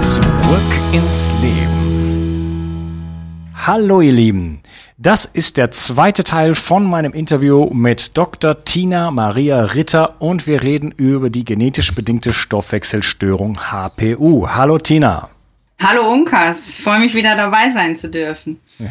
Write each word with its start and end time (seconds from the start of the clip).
Zurück 0.00 0.22
ins 0.92 1.32
Leben. 1.42 1.78
Hallo 3.54 4.00
ihr 4.00 4.12
Lieben, 4.12 4.60
das 4.96 5.24
ist 5.24 5.56
der 5.56 5.72
zweite 5.72 6.24
Teil 6.24 6.54
von 6.54 6.84
meinem 6.84 7.12
Interview 7.12 7.68
mit 7.72 8.16
Dr. 8.16 8.64
Tina 8.64 9.10
Maria 9.10 9.60
Ritter 9.64 10.20
und 10.20 10.46
wir 10.46 10.62
reden 10.62 10.92
über 10.96 11.30
die 11.30 11.44
genetisch 11.44 11.94
bedingte 11.94 12.32
Stoffwechselstörung 12.32 13.58
HPU. 13.70 14.48
Hallo 14.48 14.78
Tina. 14.78 15.30
Hallo 15.80 16.12
Unkas, 16.12 16.74
freue 16.74 16.98
mich 16.98 17.14
wieder 17.14 17.36
dabei 17.36 17.70
sein 17.70 17.94
zu 17.94 18.08
dürfen. 18.08 18.60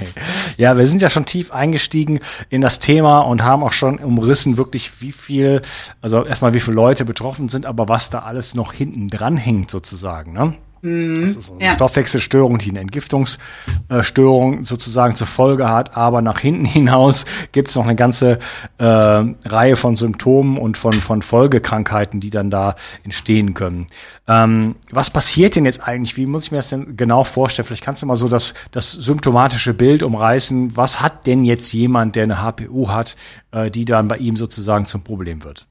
Ja, 0.57 0.75
wir 0.75 0.87
sind 0.87 1.03
ja 1.03 1.09
schon 1.09 1.25
tief 1.25 1.51
eingestiegen 1.51 2.19
in 2.49 2.61
das 2.61 2.79
Thema 2.79 3.19
und 3.19 3.43
haben 3.43 3.63
auch 3.63 3.73
schon 3.73 3.99
umrissen, 3.99 4.57
wirklich 4.57 5.01
wie 5.01 5.11
viel, 5.11 5.61
also 6.01 6.25
erstmal 6.25 6.55
wie 6.55 6.59
viele 6.59 6.75
Leute 6.75 7.05
betroffen 7.05 7.47
sind, 7.47 7.67
aber 7.67 7.87
was 7.87 8.09
da 8.09 8.19
alles 8.19 8.55
noch 8.55 8.73
hinten 8.73 9.07
dran 9.07 9.37
hängt 9.37 9.69
sozusagen. 9.69 10.33
Ne? 10.33 10.55
Mhm. 10.81 11.21
Das 11.21 11.35
ist 11.35 11.51
eine 11.51 11.63
ja. 11.63 11.73
Stoffwechselstörung, 11.73 12.57
die 12.57 12.69
eine 12.69 12.79
Entgiftungsstörung 12.79 14.63
sozusagen 14.63 15.15
zur 15.15 15.27
Folge 15.27 15.69
hat. 15.69 15.95
Aber 15.97 16.21
nach 16.21 16.39
hinten 16.39 16.65
hinaus 16.77 17.25
gibt 17.51 17.69
es 17.69 17.75
noch 17.75 17.85
eine 17.85 17.95
ganze 17.95 18.39
äh, 18.77 18.85
Reihe 18.85 19.75
von 19.75 19.95
Symptomen 19.95 20.57
und 20.57 20.77
von, 20.77 20.93
von 20.93 21.21
Folgekrankheiten, 21.21 22.19
die 22.19 22.29
dann 22.29 22.49
da 22.49 22.75
entstehen 23.03 23.53
können. 23.53 23.87
Ähm, 24.27 24.75
was 24.91 25.09
passiert 25.09 25.55
denn 25.55 25.65
jetzt 25.65 25.87
eigentlich? 25.87 26.17
Wie 26.17 26.25
muss 26.25 26.45
ich 26.45 26.51
mir 26.51 26.57
das 26.57 26.69
denn 26.69 26.97
genau 26.97 27.23
vorstellen? 27.23 27.65
Vielleicht 27.65 27.83
kannst 27.83 28.01
du 28.01 28.05
mal 28.05 28.15
so 28.15 28.27
das, 28.27 28.53
das 28.71 28.91
symptomatische 28.91 29.73
Bild 29.73 30.03
umreißen. 30.03 30.75
Was 30.75 31.01
hat 31.01 31.27
denn 31.27 31.43
jetzt 31.43 31.71
jemand, 31.73 32.15
der 32.15 32.23
eine 32.23 32.41
HPU 32.41 32.89
hat, 32.89 33.15
äh, 33.51 33.71
die 33.71 33.85
dann 33.85 34.07
bei 34.07 34.17
ihm 34.17 34.35
sozusagen 34.35 34.85
zum 34.85 35.03
Problem 35.03 35.43
wird? 35.43 35.67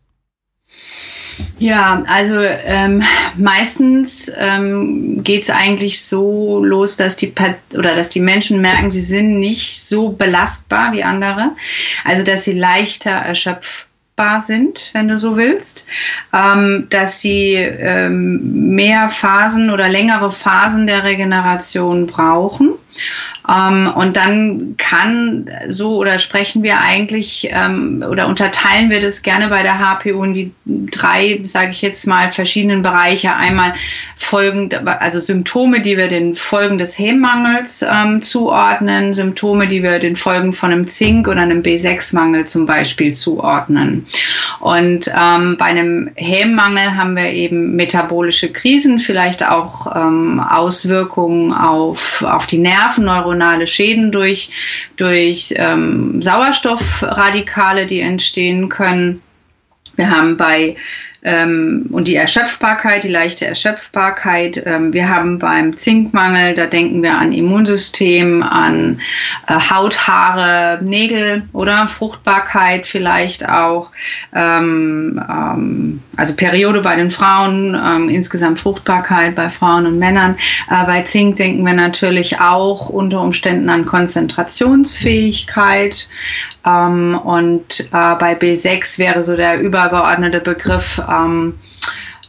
Ja, 1.59 2.03
also 2.07 2.39
ähm, 2.39 3.03
meistens 3.37 4.31
ähm, 4.39 5.23
geht 5.23 5.43
es 5.43 5.51
eigentlich 5.51 6.03
so 6.03 6.63
los, 6.63 6.97
dass 6.97 7.17
die 7.17 7.33
oder 7.75 7.95
dass 7.95 8.11
die 8.11 8.21
Menschen 8.21 8.61
merken, 8.61 8.91
sie 8.91 9.01
sind 9.01 9.39
nicht 9.39 9.83
so 9.83 10.11
belastbar 10.11 10.93
wie 10.93 11.03
andere, 11.03 11.53
also 12.05 12.25
dass 12.25 12.45
sie 12.45 12.53
leichter 12.53 13.11
erschöpfbar 13.11 14.41
sind, 14.41 14.91
wenn 14.93 15.09
du 15.09 15.17
so 15.17 15.37
willst, 15.37 15.87
ähm, 16.33 16.87
dass 16.91 17.21
sie 17.21 17.55
ähm, 17.55 18.75
mehr 18.75 19.09
Phasen 19.09 19.71
oder 19.71 19.89
längere 19.89 20.33
Phasen 20.33 20.87
der 20.87 21.05
Regeneration 21.05 22.07
brauchen 22.07 22.75
und 23.49 24.17
dann 24.17 24.75
kann 24.77 25.49
so 25.69 25.99
oder 25.99 26.19
sprechen 26.19 26.65
wir 26.65 26.81
eigentlich 26.81 27.49
ähm, 27.53 28.05
oder 28.09 28.27
unterteilen 28.27 28.91
wir 28.91 29.01
das 29.01 29.23
gerne 29.23 29.49
bei 29.49 29.63
der 29.63 29.79
HPU 29.79 30.25
in 30.25 30.35
die 30.35 30.53
drei, 30.67 31.41
sage 31.45 31.71
ich 31.71 31.81
jetzt 31.81 32.09
mal, 32.09 32.29
verschiedenen 32.29 32.83
Bereiche. 32.83 33.35
Einmal 33.35 33.75
Folgen, 34.17 34.71
also 34.85 35.21
Symptome, 35.21 35.81
die 35.81 35.97
wir 35.97 36.09
den 36.09 36.35
Folgen 36.35 36.77
des 36.77 36.99
Hämmangels 36.99 37.85
ähm, 37.89 38.21
zuordnen, 38.21 39.15
Symptome, 39.15 39.69
die 39.69 39.85
wir 39.85 40.01
den 40.01 40.17
Folgen 40.17 40.53
von 40.53 40.73
einem 40.73 40.89
Zink 40.89 41.29
oder 41.29 41.43
einem 41.43 41.63
B6-Mangel 41.63 42.47
zum 42.47 42.67
Beispiel 42.67 43.15
zuordnen. 43.15 44.07
Und 44.59 45.09
ähm, 45.17 45.57
bei 45.57 45.67
einem 45.67 46.11
Hämmangel 46.17 46.97
haben 46.97 47.15
wir 47.15 47.31
eben 47.31 47.77
metabolische 47.77 48.51
Krisen, 48.51 48.99
vielleicht 48.99 49.49
auch 49.49 49.95
ähm, 49.95 50.41
Auswirkungen 50.41 51.53
auf, 51.53 52.25
auf 52.27 52.47
die 52.47 52.59
Nerven, 52.59 53.05
neuronale 53.05 53.36
Schäden 53.67 54.13
durch, 54.13 54.51
durch 54.97 55.55
ähm, 55.57 56.21
Sauerstoffradikale, 56.23 57.87
die 57.87 58.01
entstehen 58.01 58.69
können. 58.69 59.23
Wir 59.97 60.11
haben 60.11 60.37
bei 60.37 60.77
ähm, 61.27 61.87
und 61.91 62.07
die 62.07 62.15
Erschöpfbarkeit, 62.15 63.03
die 63.03 63.09
leichte 63.09 63.47
Erschöpfbarkeit. 63.47 64.63
Ähm, 64.65 64.93
wir 64.93 65.09
haben 65.09 65.41
beim 65.41 65.77
Zinkmangel, 65.77 66.55
da 66.55 66.67
denken 66.67 67.03
wir 67.03 67.19
an 67.19 67.33
Immunsystem, 67.33 68.45
an 68.45 69.01
äh, 69.49 69.55
Haut, 69.55 70.07
Haare, 70.07 70.85
Nägel 70.85 71.49
oder 71.53 71.89
Fruchtbarkeit 71.89 72.87
vielleicht 72.87 73.49
auch. 73.49 73.91
Ähm, 74.33 75.21
ähm 75.29 76.03
also 76.17 76.35
Periode 76.35 76.81
bei 76.81 76.97
den 76.97 77.11
Frauen, 77.11 77.75
ähm, 77.75 78.09
insgesamt 78.09 78.59
Fruchtbarkeit 78.61 79.35
bei 79.35 79.51
Frauen 79.51 79.85
und 79.87 79.99
Männern. 79.99 80.37
Äh, 80.71 80.87
bei 80.87 81.03
Zink 81.03 81.37
denken 81.37 81.63
wir 81.65 81.75
natürlich 81.75 82.41
auch 82.41 82.89
unter 82.89 83.21
Umständen 83.21 83.69
an 83.69 83.85
Konzentrationsfähigkeit. 83.87 86.09
Ähm, 86.65 87.21
und 87.23 87.81
äh, 87.81 88.15
bei 88.17 88.39
B6 88.39 88.99
wäre 88.99 89.23
so 89.25 89.37
der 89.37 89.61
übergeordnete 89.61 90.41
Begriff 90.41 91.03
ähm, 91.09 91.59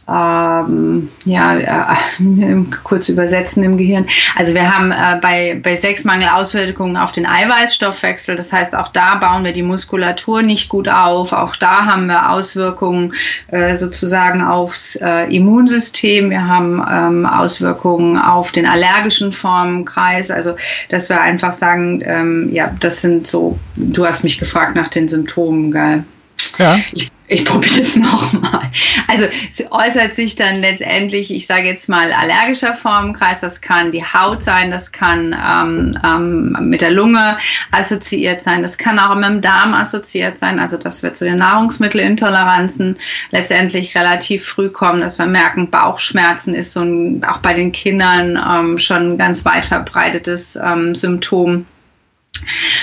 ähm, 0.08 1.10
ja, 1.24 1.58
äh, 1.58 1.96
kurz 2.84 3.08
übersetzen 3.08 3.62
im 3.62 3.76
Gehirn. 3.76 4.06
Also 4.36 4.54
wir 4.54 4.74
haben 4.74 4.90
äh, 4.90 5.18
bei, 5.20 5.60
bei 5.62 5.76
Sexmangel 5.76 6.28
Auswirkungen 6.28 6.96
auf 6.96 7.12
den 7.12 7.26
Eiweißstoffwechsel. 7.26 8.34
Das 8.34 8.52
heißt, 8.52 8.74
auch 8.74 8.88
da 8.88 9.16
bauen 9.16 9.44
wir 9.44 9.52
die 9.52 9.62
Muskulatur 9.62 10.42
nicht 10.42 10.68
gut 10.68 10.88
auf. 10.88 11.32
Auch 11.32 11.56
da 11.56 11.84
haben 11.84 12.06
wir 12.06 12.30
Auswirkungen 12.30 13.14
äh, 13.48 13.74
sozusagen 13.74 14.42
aufs 14.42 14.96
äh, 14.96 15.24
Immunsystem. 15.34 16.30
Wir 16.30 16.46
haben 16.46 16.82
ähm, 16.90 17.26
Auswirkungen 17.26 18.16
auf 18.18 18.52
den 18.52 18.66
allergischen 18.66 19.32
Formenkreis. 19.32 20.30
Also, 20.30 20.56
dass 20.88 21.10
wir 21.10 21.20
einfach 21.20 21.52
sagen, 21.52 22.02
ähm, 22.04 22.48
ja, 22.52 22.72
das 22.80 23.02
sind 23.02 23.26
so, 23.26 23.58
du 23.76 24.06
hast 24.06 24.24
mich 24.24 24.38
gefragt 24.38 24.74
nach 24.74 24.88
den 24.88 25.08
Symptomen, 25.08 25.70
gell? 25.70 26.04
Ja. 26.58 26.78
Ich 26.92 27.10
ich 27.28 27.44
probiere 27.44 27.80
es 27.82 27.96
nochmal. 27.96 28.62
Also 29.06 29.26
es 29.48 29.62
äußert 29.70 30.14
sich 30.14 30.34
dann 30.34 30.60
letztendlich, 30.60 31.32
ich 31.32 31.46
sage 31.46 31.66
jetzt 31.66 31.88
mal, 31.88 32.12
allergischer 32.12 32.74
Formenkreis. 32.74 33.40
Das 33.40 33.60
kann 33.60 33.90
die 33.90 34.02
Haut 34.02 34.42
sein, 34.42 34.70
das 34.70 34.92
kann 34.92 35.36
ähm, 35.38 35.98
ähm, 36.04 36.56
mit 36.68 36.80
der 36.80 36.90
Lunge 36.90 37.36
assoziiert 37.70 38.40
sein, 38.40 38.62
das 38.62 38.78
kann 38.78 38.98
auch 38.98 39.14
mit 39.14 39.26
dem 39.26 39.40
Darm 39.42 39.74
assoziiert 39.74 40.38
sein. 40.38 40.58
Also 40.58 40.78
das 40.78 41.02
wird 41.02 41.16
zu 41.16 41.26
den 41.26 41.36
Nahrungsmittelintoleranzen 41.36 42.96
letztendlich 43.30 43.94
relativ 43.94 44.46
früh 44.46 44.70
kommen, 44.70 45.00
dass 45.00 45.18
wir 45.18 45.26
merken, 45.26 45.70
Bauchschmerzen 45.70 46.54
ist 46.54 46.72
so 46.72 46.80
ein, 46.80 47.22
auch 47.24 47.38
bei 47.38 47.52
den 47.52 47.72
Kindern 47.72 48.38
ähm, 48.42 48.78
schon 48.78 49.12
ein 49.12 49.18
ganz 49.18 49.44
weit 49.44 49.66
verbreitetes 49.66 50.56
ähm, 50.56 50.94
Symptom. 50.94 51.66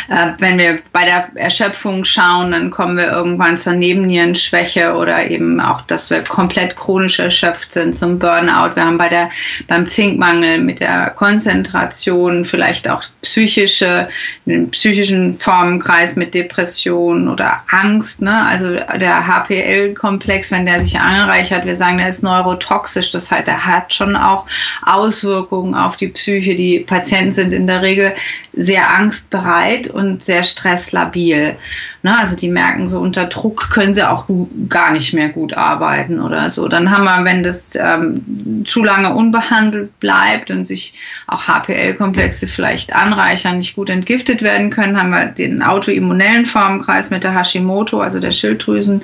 Äh, 0.09 0.33
wenn 0.39 0.57
wir 0.57 0.79
bei 0.91 1.05
der 1.05 1.29
Erschöpfung 1.35 2.03
schauen, 2.03 2.51
dann 2.51 2.69
kommen 2.69 2.97
wir 2.97 3.11
irgendwann 3.11 3.57
zur 3.57 3.73
Nebennierenschwäche 3.73 4.93
oder 4.93 5.29
eben 5.29 5.59
auch, 5.59 5.81
dass 5.81 6.09
wir 6.09 6.21
komplett 6.23 6.75
chronisch 6.75 7.19
erschöpft 7.19 7.71
sind 7.71 7.95
zum 7.95 8.19
Burnout. 8.19 8.75
Wir 8.75 8.85
haben 8.85 8.97
bei 8.97 9.09
der, 9.09 9.29
beim 9.67 9.87
Zinkmangel 9.87 10.59
mit 10.61 10.79
der 10.79 11.11
Konzentration 11.11 12.45
vielleicht 12.45 12.89
auch 12.89 13.03
psychische, 13.21 14.07
einen 14.45 14.69
psychischen 14.71 15.39
Formenkreis 15.39 16.15
mit 16.15 16.33
Depression 16.33 17.27
oder 17.27 17.63
Angst. 17.69 18.21
Ne? 18.21 18.33
Also 18.45 18.75
der 18.75 19.27
HPL-Komplex, 19.27 20.51
wenn 20.51 20.65
der 20.65 20.81
sich 20.81 20.99
anreichert, 20.99 21.65
wir 21.65 21.75
sagen, 21.75 21.97
der 21.97 22.09
ist 22.09 22.23
neurotoxisch. 22.23 23.11
Das 23.11 23.31
heißt, 23.31 23.47
er 23.47 23.65
hat 23.65 23.93
schon 23.93 24.15
auch 24.15 24.45
Auswirkungen 24.83 25.73
auf 25.73 25.95
die 25.95 26.09
Psyche. 26.09 26.55
Die 26.55 26.79
Patienten 26.79 27.31
sind 27.31 27.53
in 27.53 27.67
der 27.67 27.81
Regel 27.81 28.13
sehr 28.53 28.89
angstbereit 28.89 29.34
und 29.89 30.23
sehr 30.23 30.43
stresslabil. 30.43 31.55
Ne? 32.05 32.15
Also 32.19 32.35
die 32.35 32.49
merken 32.49 32.87
so, 32.87 32.99
unter 32.99 33.25
Druck 33.25 33.71
können 33.71 33.95
sie 33.95 34.07
auch 34.07 34.27
gar 34.69 34.91
nicht 34.91 35.15
mehr 35.15 35.29
gut 35.29 35.55
arbeiten 35.55 36.21
oder 36.21 36.51
so. 36.51 36.67
Dann 36.67 36.91
haben 36.91 37.03
wir, 37.03 37.25
wenn 37.25 37.41
das 37.41 37.75
ähm, 37.75 38.63
zu 38.63 38.83
lange 38.83 39.15
unbehandelt 39.15 39.99
bleibt 39.99 40.51
und 40.51 40.67
sich 40.67 40.93
auch 41.25 41.47
HPL-Komplexe 41.47 42.45
vielleicht 42.45 42.93
anreichern, 42.93 43.57
nicht 43.57 43.75
gut 43.75 43.89
entgiftet 43.89 44.43
werden 44.43 44.69
können, 44.69 45.01
haben 45.01 45.09
wir 45.09 45.25
den 45.25 45.63
autoimmunellen 45.63 46.45
Formenkreis 46.45 47.09
mit 47.09 47.23
der 47.23 47.33
Hashimoto, 47.33 47.99
also 47.99 48.19
der 48.19 48.31
Schilddrüsen, 48.31 49.01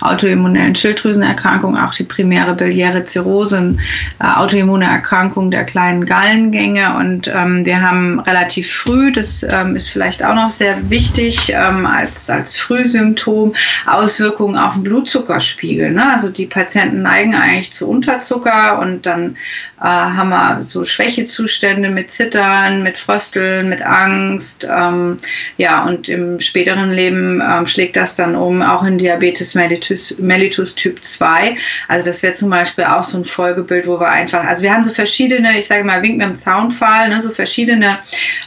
autoimmunellen 0.00 0.76
Schilddrüsenerkrankung, 0.76 1.76
auch 1.76 1.92
die 1.92 2.04
primäre 2.04 2.54
biliäre 2.54 3.04
Zirrhose, 3.04 3.76
äh, 4.20 4.24
autoimmune 4.24 4.84
Erkrankung 4.84 5.50
der 5.50 5.64
kleinen 5.64 6.06
Gallengänge. 6.06 6.96
Und 6.98 7.26
ähm, 7.26 7.64
wir 7.64 7.82
haben 7.82 8.20
relativ 8.20 8.72
früh, 8.72 9.10
das 9.10 9.42
ähm, 9.42 9.74
ist 9.74 9.88
vielleicht 9.88 10.24
auch 10.24 10.36
noch 10.36 10.50
sehr 10.50 10.88
wichtig 10.88 11.52
ähm, 11.52 11.84
als, 11.84 12.30
als 12.30 12.43
als 12.44 12.58
Frühsymptom 12.58 13.54
Auswirkungen 13.86 14.58
auf 14.58 14.74
den 14.74 14.82
Blutzuckerspiegel. 14.82 15.92
Ne? 15.92 16.12
Also 16.12 16.28
die 16.28 16.44
Patienten 16.44 17.00
neigen 17.00 17.34
eigentlich 17.34 17.72
zu 17.72 17.88
Unterzucker 17.88 18.78
und 18.80 19.06
dann 19.06 19.36
äh, 19.80 19.86
haben 19.86 20.28
wir 20.28 20.64
so 20.64 20.84
Schwächezustände 20.84 21.88
mit 21.88 22.10
Zittern, 22.10 22.82
mit 22.82 22.98
Frösteln, 22.98 23.68
mit 23.68 23.82
Angst. 23.82 24.68
Ähm, 24.70 25.16
ja, 25.56 25.84
und 25.84 26.08
im 26.08 26.40
späteren 26.40 26.90
Leben 26.90 27.42
ähm, 27.42 27.66
schlägt 27.66 27.96
das 27.96 28.14
dann 28.16 28.34
um, 28.34 28.60
auch 28.62 28.84
in 28.84 28.98
Diabetes 28.98 29.54
mellitus, 29.54 30.14
mellitus 30.18 30.74
Typ 30.74 31.02
2. 31.02 31.56
Also 31.88 32.06
das 32.06 32.22
wäre 32.22 32.34
zum 32.34 32.50
Beispiel 32.50 32.84
auch 32.84 33.04
so 33.04 33.18
ein 33.18 33.24
Folgebild, 33.24 33.86
wo 33.86 33.98
wir 33.98 34.08
einfach, 34.08 34.44
also 34.44 34.62
wir 34.62 34.72
haben 34.72 34.84
so 34.84 34.90
verschiedene, 34.90 35.58
ich 35.58 35.66
sage 35.66 35.84
mal, 35.84 36.02
Wink 36.02 36.18
mit 36.18 36.26
dem 36.26 36.36
Zaunpfahl, 36.36 37.08
ne, 37.08 37.20
so 37.22 37.30
verschiedene 37.30 37.98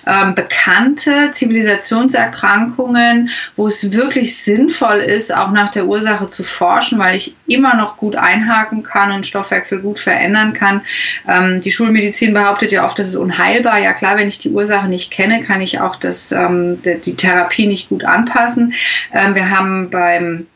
ähm, 0.05 0.35
bekannte 0.35 1.31
Zivilisationserkrankungen, 1.33 3.29
wo 3.55 3.67
es 3.67 3.86
wirklich 3.93 4.37
sinnvoll 4.37 4.97
ist, 4.97 5.35
auch 5.35 5.51
nach 5.51 5.69
der 5.69 5.85
Ursache 5.85 6.27
zu 6.27 6.43
forschen, 6.43 6.99
weil 6.99 7.15
ich 7.15 7.35
immer 7.47 7.75
noch 7.75 7.97
gut 7.97 8.15
einhaken 8.15 8.83
kann 8.83 9.11
und 9.11 9.25
Stoffwechsel 9.25 9.79
gut 9.79 9.99
verändern 9.99 10.53
kann. 10.53 10.81
Ähm, 11.27 11.61
die 11.61 11.71
Schulmedizin 11.71 12.33
behauptet 12.33 12.71
ja 12.71 12.85
oft, 12.85 12.97
das 12.99 13.09
ist 13.09 13.15
unheilbar. 13.15 13.79
Ja 13.79 13.93
klar, 13.93 14.17
wenn 14.17 14.27
ich 14.27 14.37
die 14.37 14.49
Ursache 14.49 14.87
nicht 14.87 15.11
kenne, 15.11 15.43
kann 15.43 15.61
ich 15.61 15.79
auch 15.79 15.95
das, 15.95 16.31
ähm, 16.31 16.81
die 16.81 17.15
Therapie 17.15 17.67
nicht 17.67 17.89
gut 17.89 18.03
anpassen. 18.03 18.73
Ähm, 19.13 19.35
wir 19.35 19.49
haben 19.49 19.89
beim 19.89 20.47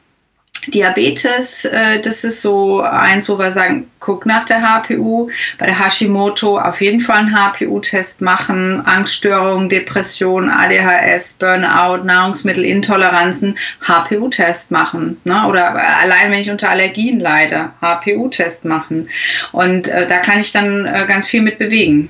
Diabetes, 0.68 1.66
äh, 1.66 2.00
das 2.02 2.24
ist 2.24 2.42
so 2.42 2.82
eins, 2.82 3.28
wo 3.30 3.40
wir 3.40 3.52
sagen, 3.52 3.90
guck 4.00 4.26
nach 4.26 4.44
der 4.44 4.62
HPU. 4.62 5.30
Bei 5.58 5.66
der 5.66 5.80
Hashimoto 5.80 6.58
auf 6.58 6.82
jeden 6.82 7.00
Fall 7.00 7.18
einen 7.18 7.36
HPU-Test 7.36 8.22
machen. 8.22 8.86
Angststörungen, 8.86 9.70
Depression, 9.70 10.50
ADHS, 10.50 11.38
Burnout, 11.40 12.04
Nahrungsmittelintoleranzen, 12.04 13.58
HPU-Test 13.88 14.72
machen. 14.72 15.18
Ne? 15.24 15.48
Oder 15.48 15.76
allein 16.02 16.32
wenn 16.32 16.40
ich 16.40 16.52
unter 16.52 16.70
Allergien 16.70 17.20
leide, 17.20 17.72
HPU-Test 17.82 18.66
machen. 18.66 19.10
Und 19.52 19.88
äh, 19.88 20.08
da 20.08 20.18
kann 20.18 20.40
ich 20.40 20.52
dann 20.52 20.86
äh, 20.86 21.06
ganz 21.08 21.28
viel 21.28 21.42
mit 21.42 21.58
bewegen. 21.58 22.10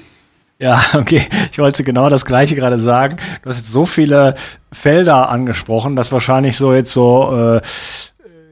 Ja, 0.62 0.80
okay. 0.94 1.28
Ich 1.52 1.58
wollte 1.58 1.84
genau 1.84 2.08
das 2.08 2.26
Gleiche 2.26 2.56
gerade 2.56 2.80
sagen. 2.80 3.18
Du 3.42 3.50
hast 3.50 3.58
jetzt 3.58 3.72
so 3.72 3.86
viele 3.86 4.36
Felder 4.72 5.30
angesprochen, 5.30 5.96
dass 5.96 6.12
wahrscheinlich 6.12 6.56
so 6.56 6.74
jetzt 6.74 6.94
so 6.94 7.58
äh, 7.58 7.62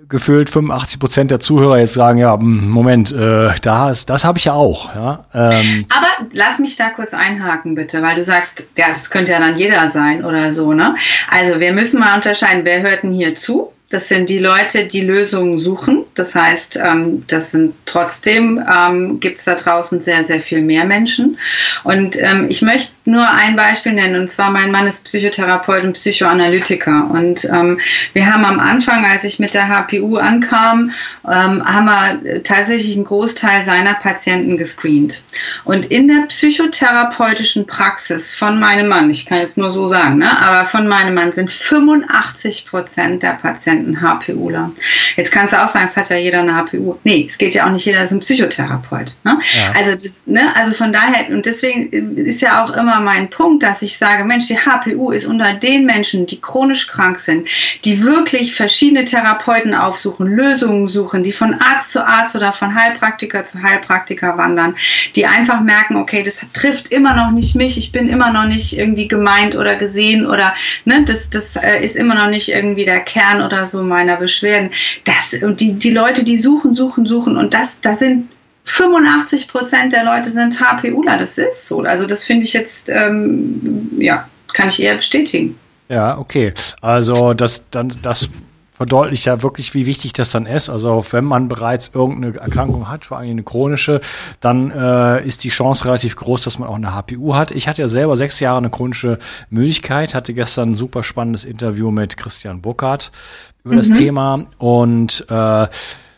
gefühlt 0.10 0.50
85 0.50 1.00
Prozent 1.00 1.32
der 1.32 1.40
Zuhörer 1.40 1.78
jetzt 1.78 1.94
sagen, 1.94 2.18
ja, 2.18 2.34
hm, 2.34 2.70
Moment, 2.70 3.12
äh, 3.12 3.52
da 3.62 3.92
ist, 3.92 4.10
das 4.10 4.26
habe 4.26 4.38
ich 4.40 4.46
ja 4.46 4.54
auch. 4.54 4.94
Ja? 4.96 5.26
Ähm. 5.34 5.86
Aber 5.96 6.28
lass 6.34 6.60
mich 6.60 6.76
da 6.76 6.90
kurz 6.90 7.14
einhaken, 7.14 7.76
bitte, 7.76 8.02
weil 8.02 8.16
du 8.16 8.24
sagst, 8.24 8.70
ja, 8.78 8.90
das 8.90 9.12
könnte 9.12 9.32
ja 9.32 9.40
dann 9.40 9.58
jeder 9.58 9.88
sein 9.90 10.26
oder 10.26 10.52
so, 10.52 10.74
ne? 10.74 10.96
Also 11.30 11.60
wir 11.60 11.74
müssen 11.74 12.00
mal 12.00 12.16
unterscheiden, 12.16 12.66
wer 12.66 12.82
hört 12.82 13.04
denn 13.04 13.12
hier 13.12 13.36
zu? 13.36 13.72
Das 13.90 14.08
sind 14.08 14.30
die 14.30 14.38
Leute, 14.38 14.86
die 14.86 15.02
Lösungen 15.02 15.58
suchen. 15.58 16.06
Das 16.14 16.36
heißt, 16.36 16.78
ähm, 16.78 17.24
das 17.26 17.52
sind 17.52 17.74
trotzdem 17.88 18.64
ähm, 18.72 19.20
gibt 19.20 19.40
es 19.40 19.46
da 19.46 19.56
draußen 19.56 20.00
sehr, 20.00 20.24
sehr 20.24 20.42
viel 20.42 20.62
mehr 20.62 20.86
Menschen. 20.86 21.40
Und 21.84 22.16
ähm, 22.22 22.46
ich 22.50 22.62
möchte 22.62 22.94
nur 23.06 23.28
ein 23.28 23.56
Beispiel 23.56 23.94
nennen. 23.94 24.22
Und 24.22 24.30
zwar 24.30 24.52
mein 24.52 24.72
Mann 24.72 24.86
ist 24.86 25.06
Psychotherapeut 25.06 25.84
und 25.84 25.94
Psychoanalytiker. 25.94 27.10
Und 27.12 27.50
wir 28.14 28.26
haben 28.26 28.46
am 28.46 28.60
Anfang, 28.60 29.06
als 29.06 29.24
ich 29.24 29.40
mit 29.40 29.54
der 29.54 29.68
HPU 29.68 30.18
ankam, 30.18 30.92
haben 31.24 31.86
wir 31.86 32.44
tatsächlich 32.44 32.96
einen 32.96 33.06
Großteil 33.06 33.66
seiner 33.66 33.96
Patienten 33.96 34.58
gescreent. 34.58 35.24
Und 35.64 35.88
in 35.88 36.08
der 36.08 36.26
psychotherapeutischen 36.28 37.66
Praxis 37.66 38.36
von 38.36 38.60
meinem 38.60 38.88
Mann, 38.88 39.10
ich 39.10 39.26
kann 39.26 39.40
jetzt 39.40 39.58
nur 39.58 39.72
so 39.72 39.88
sagen, 39.88 40.20
ne, 40.20 40.40
aber 40.40 40.66
von 40.68 40.88
meinem 40.88 41.16
Mann 41.16 41.32
sind 41.32 41.50
85 41.50 42.68
Prozent 42.68 43.24
der 43.24 43.34
Patienten 43.34 43.79
Patienten 43.80 44.02
HPUler. 44.02 44.72
Jetzt 45.16 45.32
kannst 45.32 45.54
du 45.54 45.62
auch 45.64 45.68
sagen, 45.68 45.86
es 45.86 45.98
hat 45.98 46.10
ja 46.10 46.18
jeder 46.18 46.40
eine 46.40 46.54
HPU. 46.54 46.96
Nee, 47.04 47.26
es 47.28 47.38
geht 47.38 47.54
ja 47.54 47.66
auch 47.66 47.72
nicht 47.72 47.86
jeder 47.86 48.04
ist 48.04 48.12
ein 48.12 48.20
Psychotherapeut. 48.20 49.16
Ne? 49.24 49.40
Ja. 49.54 49.72
Also, 49.76 49.96
das, 49.96 50.20
ne? 50.26 50.42
also 50.56 50.74
von 50.74 50.94
daher, 50.94 51.34
und 51.34 51.46
deswegen 51.46 51.90
ist 52.16 52.42
ja 52.42 52.64
auch 52.64 52.72
immer 52.72 53.00
mein 53.00 53.30
Punkt, 53.30 53.64
dass 53.64 53.82
ich 53.82 53.98
sage, 53.98 54.24
Mensch, 54.24 54.48
die 54.48 54.58
HPU 54.58 55.12
ist 55.12 55.26
unter 55.26 55.54
den 55.54 55.86
Menschen, 55.86 56.26
die 56.26 56.40
chronisch 56.40 56.88
krank 56.88 57.20
sind, 57.20 57.48
die 57.86 58.04
wirklich 58.04 58.54
verschiedene 58.54 59.06
Therapeuten 59.06 59.74
aufsuchen, 59.74 60.28
Lösungen 60.28 60.88
suchen, 60.88 61.24
die 61.24 61.32
von 61.32 61.56
Arzt 61.56 61.92
zu 61.92 62.06
Arzt 62.06 62.36
oder 62.36 62.54
von 62.54 62.76
Heilpraktiker 62.76 63.46
zu 63.46 63.62
Heilpraktiker 63.62 64.38
wandern, 64.38 64.76
die 65.16 65.26
einfach 65.26 65.62
merken, 65.62 65.98
okay, 65.98 66.24
das 66.24 66.42
trifft 66.54 66.92
immer 66.92 67.16
noch 67.16 67.32
nicht 67.32 67.56
mich, 67.56 67.78
ich 67.78 67.92
bin 67.92 68.08
immer 68.08 68.32
noch 68.32 68.46
nicht 68.46 68.78
irgendwie 68.78 69.08
gemeint 69.08 69.56
oder 69.56 69.76
gesehen 69.76 70.26
oder 70.26 70.54
ne, 70.86 71.04
das, 71.06 71.30
das 71.30 71.56
äh, 71.56 71.84
ist 71.84 71.96
immer 71.96 72.16
noch 72.16 72.30
nicht 72.30 72.50
irgendwie 72.50 72.86
der 72.86 73.00
Kern 73.00 73.42
oder 73.42 73.66
so 73.72 73.84
meiner 73.84 74.18
Beschwerden. 74.18 74.72
Das, 75.06 75.34
und 75.44 75.60
die, 75.60 75.74
die 75.74 75.92
Leute, 75.92 76.24
die 76.24 76.38
suchen, 76.38 76.74
suchen, 76.74 77.06
suchen 77.06 77.38
und 77.38 77.54
das, 77.54 77.82
das 77.82 78.00
sind 78.00 78.30
85 78.66 79.48
Prozent 79.48 79.94
der 79.94 80.04
Leute 80.04 80.30
sind 80.30 80.60
HPUler, 80.60 81.18
das 81.18 81.38
ist 81.38 81.68
so. 81.68 81.82
Also 81.82 82.06
das 82.06 82.24
finde 82.24 82.46
ich 82.46 82.54
jetzt, 82.54 82.90
ähm, 82.90 83.90
ja, 83.98 84.28
kann 84.54 84.68
ich 84.68 84.82
eher 84.82 84.96
bestätigen. 84.96 85.58
Ja, 85.90 86.18
okay. 86.18 86.54
Also 86.82 87.34
das, 87.34 87.64
dann, 87.72 87.92
das 88.04 88.30
verdeutlicht 88.80 89.26
ja 89.26 89.44
wirklich, 89.44 89.74
wie 89.74 89.86
wichtig 89.86 90.14
das 90.14 90.32
dann 90.32 90.46
ist. 90.46 90.70
Also 90.70 91.06
wenn 91.12 91.26
man 91.26 91.50
bereits 91.50 91.92
irgendeine 91.94 92.38
Erkrankung 92.38 92.88
hat, 92.88 93.06
vor 93.06 93.18
allem 93.18 93.32
eine 93.32 93.44
chronische, 93.44 94.00
dann 94.40 94.72
äh, 94.72 95.22
ist 95.28 95.44
die 95.44 95.50
Chance 95.50 95.84
relativ 95.84 96.16
groß, 96.16 96.44
dass 96.44 96.60
man 96.60 96.70
auch 96.70 96.76
eine 96.76 96.96
HPU 96.96 97.36
hat. 97.36 97.52
Ich 97.52 97.68
hatte 97.68 97.82
ja 97.82 97.90
selber 97.90 98.16
sechs 98.16 98.40
Jahre 98.40 98.60
eine 98.60 98.70
chronische 98.70 99.20
Müdigkeit, 99.50 100.16
hatte 100.16 100.34
gestern 100.34 100.72
ein 100.72 100.76
super 100.76 101.04
spannendes 101.04 101.44
Interview 101.44 101.92
mit 101.92 102.16
Christian 102.16 102.62
Burkhardt 102.62 103.12
über 103.66 103.74
mhm. 103.74 103.80
das 103.80 103.90
Thema 103.90 104.46
und 104.60 105.26
äh, 105.28 105.68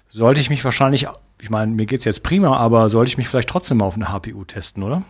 sollte 0.10 0.40
ich 0.40 0.52
mich 0.52 0.64
wahrscheinlich, 0.64 1.08
ich 1.42 1.50
meine, 1.50 1.72
mir 1.72 1.88
geht's 1.88 2.06
jetzt 2.06 2.22
prima, 2.22 2.58
aber 2.58 2.92
sollte 2.92 3.10
ich 3.10 3.18
mich 3.18 3.28
vielleicht 3.28 3.50
trotzdem 3.50 3.78
mal 3.78 3.86
auf 3.86 3.96
eine 3.96 4.10
HPU 4.10 4.44
testen, 4.44 4.84
oder? 4.84 5.02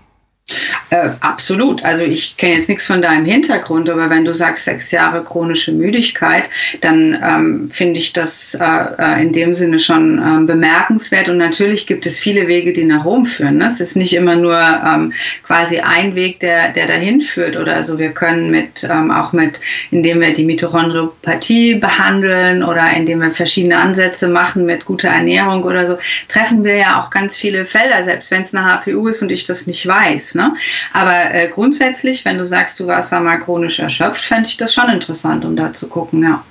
Äh, 0.90 1.12
absolut. 1.22 1.84
Also 1.86 2.04
ich 2.04 2.36
kenne 2.36 2.56
jetzt 2.56 2.68
nichts 2.68 2.86
von 2.86 3.02
deinem 3.02 3.26
Hintergrund, 3.26 3.90
aber 3.90 4.10
wenn 4.10 4.26
du 4.26 4.34
sagst 4.34 4.66
sechs 4.66 4.92
Jahre 4.92 5.24
chronische 5.24 5.72
Müdigkeit, 5.72 6.44
dann 6.82 7.18
ähm, 7.24 7.70
finde 7.70 8.00
ich 8.00 8.12
das 8.12 8.56
äh, 8.56 8.66
äh 8.98 9.22
in 9.22 9.32
dem 9.32 9.54
Sinne 9.54 9.80
schon 9.80 10.18
ähm, 10.18 10.46
bemerkenswert. 10.48 11.30
Und 11.30 11.38
natürlich 11.38 11.88
gibt 11.88 12.06
es 12.06 12.20
viele 12.20 12.48
Wege, 12.48 12.74
die 12.74 12.84
nach 12.84 13.06
Rom 13.06 13.26
führen. 13.26 13.58
Ne? 13.58 13.68
Es 13.68 13.80
ist 13.80 13.96
nicht 13.96 14.14
immer 14.14 14.36
nur 14.36 14.60
ähm, 14.60 15.14
quasi 15.44 15.80
ein 15.80 16.16
Weg, 16.16 16.42
der, 16.42 16.70
der 16.70 16.88
dahin 16.88 17.22
führt 17.22 17.56
oder 17.56 17.84
so. 17.84 17.98
Wir 17.98 18.12
können 18.12 18.52
mit 18.52 18.84
ähm, 18.84 19.12
auch 19.12 19.32
mit, 19.32 19.62
indem 19.92 20.20
wir 20.20 20.34
die 20.34 20.46
Mitochondriopathie 20.46 21.76
behandeln 21.76 22.64
oder 22.64 22.90
indem 22.92 23.22
wir 23.22 23.32
verschiedene 23.32 23.78
Ansätze 23.78 24.28
machen 24.28 24.66
mit 24.66 24.84
guter 24.84 25.10
Ernährung 25.10 25.64
oder 25.64 25.88
so, 25.88 25.98
treffen 26.28 26.66
wir 26.66 26.76
ja 26.76 27.00
auch 27.00 27.10
ganz 27.12 27.38
viele 27.38 27.66
Felder, 27.66 28.04
selbst 28.04 28.32
wenn 28.32 28.42
es 28.42 28.54
eine 28.54 28.66
HPU 28.66 29.08
ist 29.08 29.22
und 29.22 29.32
ich 29.32 29.46
das 29.46 29.68
nicht 29.68 29.88
weiß. 29.88 30.31
Ne? 30.36 30.54
Aber 30.94 31.34
äh, 31.34 31.50
grundsätzlich, 31.50 32.26
wenn 32.26 32.38
du 32.38 32.46
sagst, 32.46 32.80
du 32.80 32.88
warst 32.88 33.12
da 33.12 33.20
mal 33.20 33.38
chronisch 33.38 33.80
erschöpft, 33.80 34.24
fände 34.24 34.48
ich 34.48 34.58
das 34.58 34.74
schon 34.74 34.90
interessant, 34.90 35.46
um 35.46 35.56
da 35.56 35.74
zu 35.74 35.88
gucken, 35.88 36.24
ja. 36.24 36.44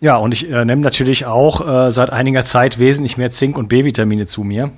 Ja, 0.00 0.16
und 0.16 0.34
ich 0.34 0.50
äh, 0.50 0.64
nehme 0.64 0.82
natürlich 0.82 1.26
auch 1.26 1.86
äh, 1.86 1.92
seit 1.92 2.10
einiger 2.10 2.44
Zeit 2.44 2.80
wesentlich 2.80 3.16
mehr 3.18 3.30
Zink- 3.30 3.56
und 3.56 3.68
B-Vitamine 3.68 4.26
zu 4.26 4.42
mir. 4.42 4.72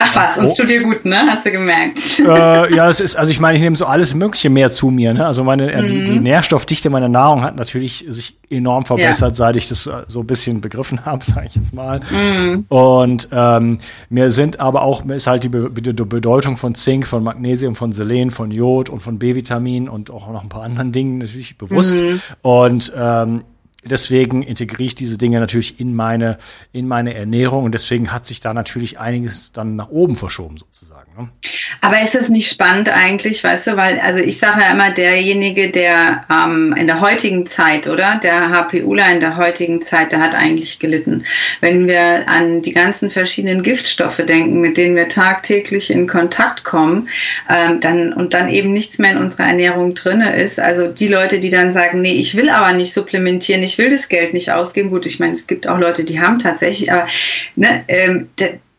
Ach 0.00 0.14
was, 0.14 0.38
uns 0.38 0.52
oh. 0.52 0.62
tut 0.62 0.70
dir 0.70 0.84
gut, 0.84 1.04
ne? 1.04 1.16
Hast 1.26 1.44
du 1.44 1.50
gemerkt? 1.50 2.20
Äh, 2.20 2.24
ja, 2.76 2.88
es 2.88 3.00
ist, 3.00 3.16
also 3.16 3.32
ich 3.32 3.40
meine, 3.40 3.56
ich 3.56 3.62
nehme 3.62 3.74
so 3.74 3.84
alles 3.84 4.14
Mögliche 4.14 4.48
mehr 4.48 4.70
zu 4.70 4.90
mir. 4.90 5.12
Ne? 5.12 5.26
Also 5.26 5.42
meine, 5.42 5.72
äh, 5.72 5.84
die, 5.86 6.04
die 6.04 6.12
mhm. 6.12 6.22
Nährstoffdichte 6.22 6.88
meiner 6.88 7.08
Nahrung 7.08 7.42
hat 7.42 7.56
natürlich 7.56 8.04
sich 8.08 8.36
enorm 8.48 8.84
verbessert, 8.84 9.30
ja. 9.30 9.34
seit 9.34 9.56
ich 9.56 9.68
das 9.68 9.88
äh, 9.88 10.04
so 10.06 10.20
ein 10.20 10.26
bisschen 10.26 10.60
begriffen 10.60 11.04
habe, 11.04 11.24
sage 11.24 11.46
ich 11.46 11.56
jetzt 11.56 11.74
mal. 11.74 12.00
Mhm. 12.10 12.66
Und 12.68 13.28
ähm, 13.32 13.80
mir 14.08 14.30
sind 14.30 14.60
aber 14.60 14.82
auch, 14.82 15.04
mir 15.04 15.16
ist 15.16 15.26
halt 15.26 15.42
die, 15.42 15.48
Be 15.48 15.68
die 15.70 15.92
Bedeutung 15.92 16.56
von 16.56 16.76
Zink, 16.76 17.06
von 17.08 17.24
Magnesium, 17.24 17.74
von 17.74 17.92
Selen, 17.92 18.30
von 18.30 18.52
Jod 18.52 18.90
und 18.90 19.00
von 19.00 19.18
B-Vitamin 19.18 19.88
und 19.88 20.12
auch 20.12 20.30
noch 20.30 20.44
ein 20.44 20.48
paar 20.48 20.62
anderen 20.62 20.92
Dingen 20.92 21.18
natürlich 21.18 21.58
bewusst. 21.58 22.04
Mhm. 22.04 22.20
Und 22.42 22.92
ähm, 22.96 23.42
deswegen 23.84 24.42
integriere 24.42 24.88
ich 24.88 24.94
diese 24.94 25.18
Dinge 25.18 25.40
natürlich 25.40 25.80
in 25.80 25.94
meine, 25.94 26.38
in 26.72 26.88
meine 26.88 27.14
Ernährung 27.14 27.64
und 27.64 27.72
deswegen 27.72 28.12
hat 28.12 28.26
sich 28.26 28.40
da 28.40 28.54
natürlich 28.54 28.98
einiges 28.98 29.52
dann 29.52 29.76
nach 29.76 29.88
oben 29.88 30.16
verschoben 30.16 30.56
sozusagen. 30.56 31.07
Aber 31.80 32.00
ist 32.02 32.14
es 32.14 32.28
nicht 32.28 32.50
spannend 32.50 32.88
eigentlich, 32.88 33.42
weißt 33.42 33.68
du, 33.68 33.76
weil, 33.76 33.98
also 34.00 34.20
ich 34.20 34.38
sage 34.38 34.60
ja 34.60 34.72
immer, 34.72 34.90
derjenige, 34.90 35.70
der 35.70 36.24
ähm, 36.30 36.74
in 36.76 36.86
der 36.86 37.00
heutigen 37.00 37.46
Zeit, 37.46 37.86
oder? 37.86 38.20
Der 38.22 38.50
HPUler 38.50 39.12
in 39.12 39.20
der 39.20 39.36
heutigen 39.36 39.80
Zeit, 39.80 40.12
der 40.12 40.20
hat 40.20 40.34
eigentlich 40.34 40.78
gelitten. 40.78 41.24
Wenn 41.60 41.86
wir 41.86 42.28
an 42.28 42.62
die 42.62 42.72
ganzen 42.72 43.10
verschiedenen 43.10 43.62
Giftstoffe 43.62 44.18
denken, 44.18 44.60
mit 44.60 44.76
denen 44.76 44.96
wir 44.96 45.08
tagtäglich 45.08 45.90
in 45.90 46.06
Kontakt 46.06 46.64
kommen, 46.64 47.08
ähm, 47.48 47.80
dann 47.80 48.12
und 48.12 48.34
dann 48.34 48.48
eben 48.48 48.72
nichts 48.72 48.98
mehr 48.98 49.12
in 49.12 49.18
unserer 49.18 49.48
Ernährung 49.48 49.94
drinne 49.94 50.36
ist. 50.36 50.60
Also 50.60 50.88
die 50.88 51.08
Leute, 51.08 51.38
die 51.38 51.50
dann 51.50 51.72
sagen, 51.72 52.00
nee, 52.00 52.14
ich 52.14 52.36
will 52.36 52.50
aber 52.50 52.72
nicht 52.72 52.92
supplementieren, 52.92 53.62
ich 53.62 53.78
will 53.78 53.90
das 53.90 54.08
Geld 54.08 54.34
nicht 54.34 54.52
ausgeben. 54.52 54.90
Gut, 54.90 55.06
ich 55.06 55.20
meine, 55.20 55.32
es 55.32 55.46
gibt 55.46 55.66
auch 55.66 55.78
Leute, 55.78 56.04
die 56.04 56.20
haben 56.20 56.38
tatsächlich, 56.38 56.92
aber 56.92 57.06
ne, 57.56 57.84
ähm, 57.88 58.28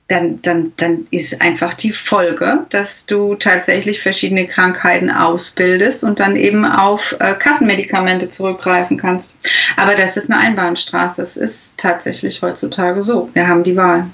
dann, 0.09 0.41
dann, 0.41 0.73
dann 0.77 1.07
ist 1.11 1.41
einfach 1.41 1.73
die 1.73 1.93
Folge, 1.93 2.65
dass 2.69 3.05
du 3.05 3.35
tatsächlich 3.35 4.01
verschiedene 4.01 4.47
Krankheiten 4.47 5.09
ausbildest 5.09 6.03
und 6.03 6.19
dann 6.19 6.35
eben 6.35 6.65
auf 6.65 7.15
äh, 7.19 7.35
Kassenmedikamente 7.35 8.27
zurückgreifen 8.27 8.97
kannst. 8.97 9.37
Aber 9.77 9.95
das 9.95 10.17
ist 10.17 10.29
eine 10.29 10.39
Einbahnstraße. 10.41 11.21
Das 11.21 11.37
ist 11.37 11.77
tatsächlich 11.77 12.41
heutzutage 12.41 13.01
so. 13.01 13.29
Wir 13.33 13.47
haben 13.47 13.63
die 13.63 13.77
Wahl. 13.77 14.07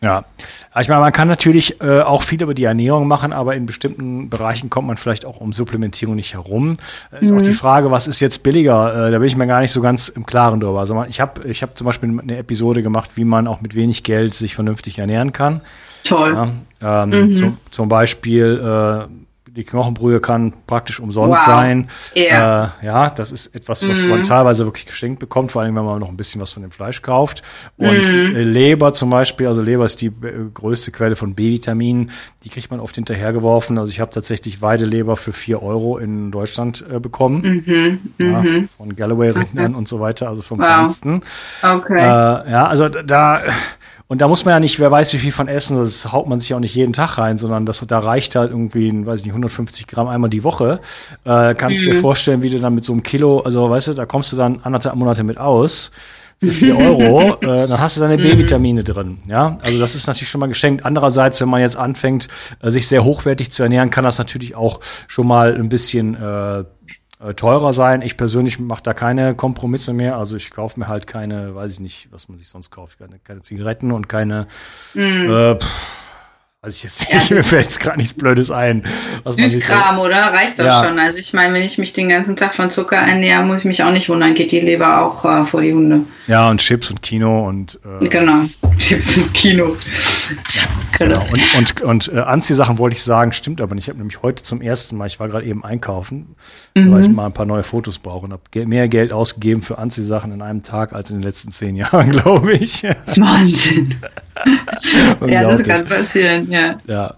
Ja, 0.00 0.24
ich 0.78 0.88
meine, 0.88 1.00
man 1.00 1.12
kann 1.12 1.26
natürlich 1.26 1.80
äh, 1.80 2.02
auch 2.02 2.22
viel 2.22 2.40
über 2.40 2.54
die 2.54 2.62
Ernährung 2.62 3.08
machen, 3.08 3.32
aber 3.32 3.56
in 3.56 3.66
bestimmten 3.66 4.30
Bereichen 4.30 4.70
kommt 4.70 4.86
man 4.86 4.96
vielleicht 4.96 5.24
auch 5.24 5.40
um 5.40 5.52
Supplementierung 5.52 6.14
nicht 6.14 6.34
herum. 6.34 6.76
Da 7.10 7.18
ist 7.18 7.32
mhm. 7.32 7.38
auch 7.38 7.42
die 7.42 7.52
Frage, 7.52 7.90
was 7.90 8.06
ist 8.06 8.20
jetzt 8.20 8.44
billiger? 8.44 9.08
Äh, 9.08 9.10
da 9.10 9.18
bin 9.18 9.26
ich 9.26 9.36
mir 9.36 9.48
gar 9.48 9.60
nicht 9.60 9.72
so 9.72 9.80
ganz 9.80 10.08
im 10.08 10.24
Klaren 10.24 10.60
drüber. 10.60 10.78
Also 10.78 11.04
ich 11.08 11.20
habe 11.20 11.48
ich 11.48 11.64
hab 11.64 11.76
zum 11.76 11.84
Beispiel 11.84 12.16
eine 12.16 12.36
Episode 12.36 12.84
gemacht, 12.84 13.10
wie 13.16 13.24
man 13.24 13.48
auch 13.48 13.60
mit 13.60 13.74
wenig 13.74 14.04
Geld 14.04 14.34
sich 14.34 14.54
vernünftig 14.54 15.00
ernähren 15.00 15.32
kann. 15.32 15.62
Toll. 16.04 16.52
Ja, 16.80 17.02
ähm, 17.02 17.10
mhm. 17.10 17.34
zum, 17.34 17.58
zum 17.72 17.88
Beispiel 17.88 19.08
äh, 19.08 19.27
die 19.58 19.64
Knochenbrühe 19.64 20.20
kann 20.20 20.54
praktisch 20.68 21.00
umsonst 21.00 21.40
wow. 21.40 21.46
sein. 21.46 21.88
Yeah. 22.16 22.72
Äh, 22.80 22.86
ja, 22.86 23.10
das 23.10 23.32
ist 23.32 23.54
etwas, 23.56 23.86
was 23.88 24.04
mm. 24.04 24.08
man 24.08 24.22
teilweise 24.22 24.64
wirklich 24.64 24.86
geschenkt 24.86 25.18
bekommt, 25.18 25.50
vor 25.50 25.62
allem 25.62 25.74
wenn 25.74 25.84
man 25.84 25.98
noch 25.98 26.08
ein 26.08 26.16
bisschen 26.16 26.40
was 26.40 26.52
von 26.52 26.62
dem 26.62 26.70
Fleisch 26.70 27.02
kauft. 27.02 27.42
Und 27.76 28.08
mm. 28.08 28.36
Leber 28.36 28.92
zum 28.92 29.10
Beispiel, 29.10 29.48
also 29.48 29.60
Leber 29.60 29.84
ist 29.84 30.00
die 30.00 30.06
äh, 30.06 30.48
größte 30.54 30.92
Quelle 30.92 31.16
von 31.16 31.34
B-Vitaminen, 31.34 32.12
die 32.44 32.50
kriegt 32.50 32.70
man 32.70 32.78
oft 32.78 32.94
hinterhergeworfen. 32.94 33.78
Also 33.78 33.90
ich 33.90 33.98
habe 33.98 34.12
tatsächlich 34.12 34.62
Weideleber 34.62 35.16
für 35.16 35.32
vier 35.32 35.60
Euro 35.60 35.98
in 35.98 36.30
Deutschland 36.30 36.84
äh, 36.88 37.00
bekommen. 37.00 37.40
Mm 37.42 37.64
-hmm. 37.68 37.98
ja, 38.22 38.40
-hmm. 38.40 38.68
Von 38.76 38.94
Galloway-Rindern 38.94 39.72
okay. 39.72 39.74
und 39.76 39.88
so 39.88 39.98
weiter, 39.98 40.28
also 40.28 40.42
vom 40.42 40.60
wow. 40.60 40.66
Feinsten. 40.66 41.20
Okay. 41.62 41.98
Äh, 41.98 42.50
ja, 42.50 42.66
also 42.68 42.88
da 42.88 43.40
und 44.08 44.22
da 44.22 44.28
muss 44.28 44.46
man 44.46 44.52
ja 44.52 44.60
nicht, 44.60 44.80
wer 44.80 44.90
weiß 44.90 45.12
wie 45.12 45.18
viel 45.18 45.32
von 45.32 45.48
essen, 45.48 45.76
das 45.76 46.10
haut 46.12 46.26
man 46.26 46.38
sich 46.40 46.54
auch 46.54 46.60
nicht 46.60 46.74
jeden 46.74 46.94
Tag 46.94 47.18
rein, 47.18 47.36
sondern 47.36 47.66
das, 47.66 47.84
da 47.86 47.98
reicht 47.98 48.36
halt 48.36 48.50
irgendwie, 48.50 48.90
weiß 49.06 49.20
ich 49.20 49.26
nicht, 49.26 49.34
150 49.34 49.86
Gramm 49.86 50.08
einmal 50.08 50.30
die 50.30 50.44
Woche. 50.44 50.80
Äh, 51.24 51.54
kannst 51.54 51.82
mhm. 51.82 51.92
dir 51.92 51.94
vorstellen, 51.96 52.42
wie 52.42 52.48
du 52.48 52.58
dann 52.58 52.74
mit 52.74 52.86
so 52.86 52.94
einem 52.94 53.02
Kilo, 53.02 53.40
also 53.40 53.68
weißt 53.68 53.88
du, 53.88 53.94
da 53.94 54.06
kommst 54.06 54.32
du 54.32 54.36
dann 54.36 54.60
anderthalb 54.62 54.96
Monate 54.96 55.24
mit 55.24 55.36
aus 55.36 55.90
für 56.40 56.48
4 56.48 56.78
Euro, 56.78 57.34
äh, 57.42 57.68
dann 57.68 57.80
hast 57.80 57.98
du 57.98 58.00
deine 58.00 58.16
mhm. 58.16 58.22
B-Vitamine 58.22 58.82
drin. 58.82 59.18
Ja, 59.28 59.58
also 59.60 59.78
das 59.78 59.94
ist 59.94 60.06
natürlich 60.06 60.30
schon 60.30 60.40
mal 60.40 60.46
geschenkt. 60.46 60.86
Andererseits, 60.86 61.42
wenn 61.42 61.50
man 61.50 61.60
jetzt 61.60 61.76
anfängt, 61.76 62.28
äh, 62.62 62.70
sich 62.70 62.86
sehr 62.86 63.04
hochwertig 63.04 63.50
zu 63.50 63.62
ernähren, 63.62 63.90
kann 63.90 64.04
das 64.04 64.16
natürlich 64.16 64.54
auch 64.54 64.80
schon 65.06 65.26
mal 65.26 65.54
ein 65.54 65.68
bisschen 65.68 66.14
äh, 66.14 66.64
teurer 67.34 67.72
sein. 67.72 68.02
Ich 68.02 68.16
persönlich 68.16 68.58
mache 68.58 68.82
da 68.82 68.94
keine 68.94 69.34
Kompromisse 69.34 69.92
mehr. 69.92 70.16
Also 70.16 70.36
ich 70.36 70.50
kaufe 70.50 70.78
mir 70.78 70.88
halt 70.88 71.06
keine, 71.06 71.54
weiß 71.54 71.72
ich 71.72 71.80
nicht, 71.80 72.08
was 72.12 72.28
man 72.28 72.38
sich 72.38 72.48
sonst 72.48 72.70
kauft, 72.70 72.98
keine, 72.98 73.18
keine 73.18 73.42
Zigaretten 73.42 73.90
und 73.92 74.08
keine 74.08 74.46
mm. 74.94 75.00
äh, 75.00 75.56
pff, 75.56 75.97
Weiß 76.60 76.74
ich 76.74 76.82
jetzt 76.82 77.06
ja, 77.30 77.36
mir 77.36 77.44
fällt 77.44 77.66
jetzt 77.66 77.78
gerade 77.78 77.98
nichts 77.98 78.14
Blödes 78.14 78.50
ein. 78.50 78.84
Süßkram, 79.24 79.94
so, 79.94 80.02
oder? 80.02 80.16
Reicht 80.16 80.58
doch 80.58 80.64
ja. 80.64 80.84
schon. 80.84 80.98
Also 80.98 81.18
ich 81.18 81.32
meine, 81.32 81.54
wenn 81.54 81.62
ich 81.62 81.78
mich 81.78 81.92
den 81.92 82.08
ganzen 82.08 82.34
Tag 82.34 82.52
von 82.52 82.68
Zucker 82.68 82.96
ernähre, 82.96 83.44
muss 83.44 83.60
ich 83.60 83.66
mich 83.66 83.84
auch 83.84 83.92
nicht 83.92 84.08
wundern, 84.08 84.34
geht 84.34 84.50
die 84.50 84.58
Leber 84.58 85.02
auch 85.02 85.24
äh, 85.24 85.44
vor 85.44 85.62
die 85.62 85.72
Hunde. 85.72 86.00
Ja, 86.26 86.50
und 86.50 86.60
Chips 86.60 86.90
und 86.90 87.00
Kino 87.00 87.46
und 87.46 87.78
äh, 88.00 88.08
Genau, 88.08 88.42
Chips 88.78 89.18
und 89.18 89.32
Kino. 89.34 89.76
genau. 90.98 91.24
Und, 91.30 91.54
und, 91.56 91.82
und 91.82 92.12
äh, 92.12 92.18
Anziehsachen 92.18 92.78
wollte 92.78 92.96
ich 92.96 93.04
sagen, 93.04 93.30
stimmt 93.30 93.60
aber 93.60 93.76
nicht. 93.76 93.84
Ich 93.84 93.90
habe 93.90 93.98
nämlich 93.98 94.20
heute 94.22 94.42
zum 94.42 94.60
ersten 94.60 94.96
Mal, 94.96 95.06
ich 95.06 95.20
war 95.20 95.28
gerade 95.28 95.46
eben 95.46 95.64
einkaufen, 95.64 96.34
mhm. 96.74 96.90
weil 96.90 97.02
ich 97.02 97.08
mal 97.08 97.26
ein 97.26 97.32
paar 97.34 97.46
neue 97.46 97.62
Fotos 97.62 98.00
brauche 98.00 98.26
und 98.26 98.32
habe 98.32 98.66
mehr 98.66 98.88
Geld 98.88 99.12
ausgegeben 99.12 99.62
für 99.62 99.78
Anziehsachen 99.78 100.32
in 100.32 100.42
einem 100.42 100.64
Tag 100.64 100.92
als 100.92 101.10
in 101.10 101.18
den 101.18 101.22
letzten 101.22 101.52
zehn 101.52 101.76
Jahren, 101.76 102.10
glaube 102.10 102.54
ich. 102.54 102.82
Wahnsinn. 102.82 103.94
ja, 105.24 105.42
das 105.44 105.62
kann 105.62 105.86
passieren, 105.86 106.47
ja. 106.50 106.78
Ja, 106.86 107.14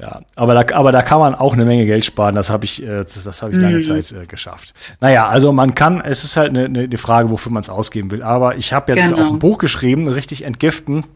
ja. 0.00 0.20
Aber 0.36 0.54
da, 0.54 0.76
aber 0.76 0.92
da 0.92 1.02
kann 1.02 1.18
man 1.18 1.34
auch 1.34 1.52
eine 1.52 1.64
Menge 1.64 1.86
Geld 1.86 2.04
sparen. 2.04 2.34
Das 2.34 2.50
habe 2.50 2.64
ich, 2.64 2.82
äh, 2.82 3.04
das, 3.04 3.42
habe 3.42 3.52
ich 3.52 3.58
lange 3.58 3.78
mhm. 3.78 3.82
Zeit 3.84 4.12
äh, 4.12 4.26
geschafft. 4.26 4.74
Naja, 5.00 5.28
also 5.28 5.52
man 5.52 5.74
kann, 5.74 6.00
es 6.00 6.24
ist 6.24 6.36
halt 6.36 6.56
eine, 6.56 6.64
eine 6.64 6.98
Frage, 6.98 7.30
wofür 7.30 7.52
man 7.52 7.62
es 7.62 7.68
ausgeben 7.68 8.10
will. 8.10 8.22
Aber 8.22 8.56
ich 8.56 8.72
habe 8.72 8.92
jetzt 8.92 9.10
genau. 9.10 9.22
auch 9.22 9.32
ein 9.32 9.38
Buch 9.38 9.58
geschrieben, 9.58 10.08
richtig 10.08 10.42
entgiften. 10.44 11.06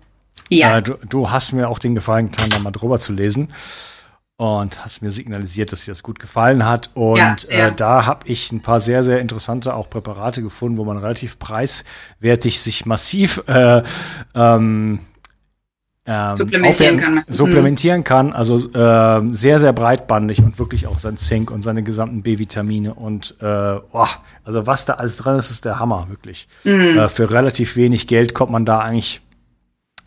Ja. 0.49 0.79
Äh, 0.79 0.83
du, 0.83 0.95
du 1.09 1.31
hast 1.31 1.53
mir 1.53 1.69
auch 1.69 1.79
den 1.79 1.95
Gefallen 1.95 2.31
getan, 2.31 2.51
da 2.51 2.59
mal 2.59 2.71
drüber 2.71 2.99
zu 2.99 3.13
lesen 3.13 3.49
und 4.39 4.85
hast 4.85 5.03
mir 5.03 5.11
signalisiert, 5.11 5.73
dass 5.73 5.85
dir 5.85 5.91
das 5.91 6.05
gut 6.05 6.21
gefallen 6.21 6.65
hat. 6.65 6.91
Und 6.95 7.19
ja, 7.19 7.37
äh, 7.49 7.73
da 7.75 8.07
habe 8.07 8.29
ich 8.29 8.53
ein 8.53 8.63
paar 8.63 8.81
sehr, 8.81 9.03
sehr 9.03 9.19
interessante 9.19 9.75
auch 9.75 9.91
Präparate 9.91 10.43
gefunden, 10.43 10.79
wo 10.79 10.85
man 10.85 10.97
relativ 10.97 11.41
preiswertig 11.41 12.61
sich 12.61 12.87
massiv 12.87 13.43
äh, 13.49 13.83
ähm, 14.37 15.01
ähm, 16.09 16.37
supplementieren, 16.37 16.97
kann. 16.97 17.23
supplementieren 17.29 18.03
kann. 18.05 18.33
Also 18.33 18.57
äh, 18.57 19.33
sehr, 19.33 19.61
sehr 19.61 19.75
breitbandig 19.75 20.43
und 20.43 20.59
wirklich 20.59 20.87
auch 20.87 20.99
sein 20.99 21.19
Zink 21.19 21.51
und 21.51 21.63
seine 21.63 21.83
gesamten 21.83 22.23
B-Vitamine 22.23 22.95
und 22.95 23.37
äh, 23.41 23.45
oh, 23.93 24.07
also 24.43 24.67
was 24.67 24.87
da 24.87 24.95
alles 24.95 25.19
drin 25.19 25.37
ist, 25.37 25.51
ist 25.51 25.67
der 25.67 25.79
Hammer, 25.79 26.07
wirklich. 26.09 26.49
Mhm. 26.65 26.99
Äh, 26.99 27.09
für 27.09 27.31
relativ 27.31 27.77
wenig 27.77 28.07
Geld 28.07 28.33
kommt 28.33 28.51
man 28.51 28.65
da 28.65 28.79
eigentlich 28.79 29.21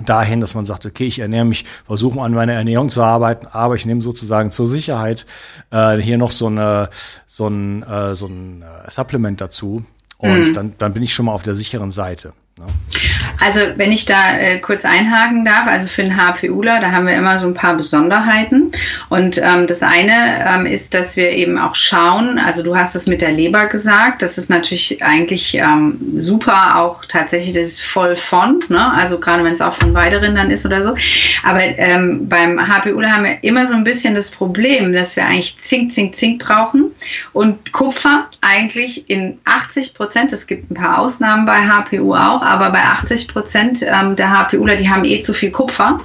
dahin, 0.03 0.41
dass 0.41 0.55
man 0.55 0.65
sagt, 0.65 0.87
okay, 0.87 1.05
ich 1.05 1.19
ernähre 1.19 1.45
mich, 1.45 1.65
versuche 1.85 2.19
an 2.19 2.33
meiner 2.33 2.53
Ernährung 2.53 2.89
zu 2.89 3.03
arbeiten, 3.03 3.45
aber 3.51 3.75
ich 3.75 3.85
nehme 3.85 4.01
sozusagen 4.01 4.49
zur 4.49 4.65
Sicherheit 4.65 5.27
äh, 5.69 5.97
hier 5.97 6.17
noch 6.17 6.31
so 6.31 6.47
eine 6.47 6.89
so 7.27 7.47
ein 7.47 7.83
äh, 7.83 8.15
so 8.15 8.25
ein 8.25 8.63
äh, 8.63 8.89
Supplement 8.89 9.39
dazu 9.39 9.85
und 10.17 10.49
mhm. 10.49 10.53
dann 10.55 10.73
dann 10.79 10.93
bin 10.93 11.03
ich 11.03 11.13
schon 11.13 11.27
mal 11.27 11.33
auf 11.33 11.43
der 11.43 11.53
sicheren 11.53 11.91
Seite. 11.91 12.33
Ne? 12.61 12.67
Also 13.41 13.59
wenn 13.75 13.91
ich 13.91 14.05
da 14.05 14.37
äh, 14.37 14.59
kurz 14.59 14.85
einhaken 14.85 15.45
darf, 15.45 15.65
also 15.65 15.87
für 15.87 16.03
den 16.03 16.15
HPUler, 16.15 16.79
da 16.79 16.91
haben 16.91 17.07
wir 17.07 17.15
immer 17.15 17.39
so 17.39 17.47
ein 17.47 17.55
paar 17.55 17.75
Besonderheiten. 17.75 18.71
Und 19.09 19.39
ähm, 19.39 19.65
das 19.65 19.81
eine 19.81 20.45
ähm, 20.47 20.65
ist, 20.67 20.93
dass 20.93 21.17
wir 21.17 21.31
eben 21.31 21.57
auch 21.57 21.73
schauen, 21.73 22.37
also 22.37 22.61
du 22.61 22.77
hast 22.77 22.93
es 22.93 23.07
mit 23.07 23.21
der 23.21 23.31
Leber 23.31 23.65
gesagt, 23.65 24.21
das 24.21 24.37
ist 24.37 24.51
natürlich 24.51 25.03
eigentlich 25.03 25.55
ähm, 25.55 25.99
super, 26.17 26.77
auch 26.77 27.03
tatsächlich, 27.05 27.53
das 27.53 27.65
ist 27.65 27.81
voll 27.81 28.15
von, 28.15 28.59
ne? 28.69 28.93
also 28.93 29.19
gerade 29.19 29.43
wenn 29.43 29.53
es 29.53 29.61
auch 29.61 29.73
von 29.73 29.93
Weiderindern 29.95 30.51
ist 30.51 30.67
oder 30.67 30.83
so. 30.83 30.95
Aber 31.43 31.61
ähm, 31.61 32.29
beim 32.29 32.59
HPUler 32.59 33.11
haben 33.11 33.23
wir 33.23 33.43
immer 33.43 33.65
so 33.65 33.73
ein 33.73 33.83
bisschen 33.83 34.13
das 34.13 34.29
Problem, 34.29 34.93
dass 34.93 35.15
wir 35.15 35.25
eigentlich 35.25 35.57
Zink, 35.57 35.91
Zink, 35.91 36.15
Zink 36.15 36.43
brauchen 36.43 36.91
und 37.33 37.71
Kupfer 37.71 38.27
eigentlich 38.41 39.09
in 39.09 39.39
80 39.45 39.95
Prozent, 39.95 40.31
es 40.31 40.45
gibt 40.45 40.69
ein 40.69 40.75
paar 40.75 40.99
Ausnahmen 40.99 41.47
bei 41.47 41.67
HPU 41.67 42.13
auch, 42.13 42.43
aber 42.51 42.69
bei 42.71 42.83
80 42.83 43.27
Prozent 43.27 43.81
ähm, 43.81 44.15
der 44.15 44.29
HPUler, 44.29 44.75
die 44.75 44.89
haben 44.89 45.05
eh 45.05 45.21
zu 45.21 45.33
viel 45.33 45.51
Kupfer. 45.51 45.99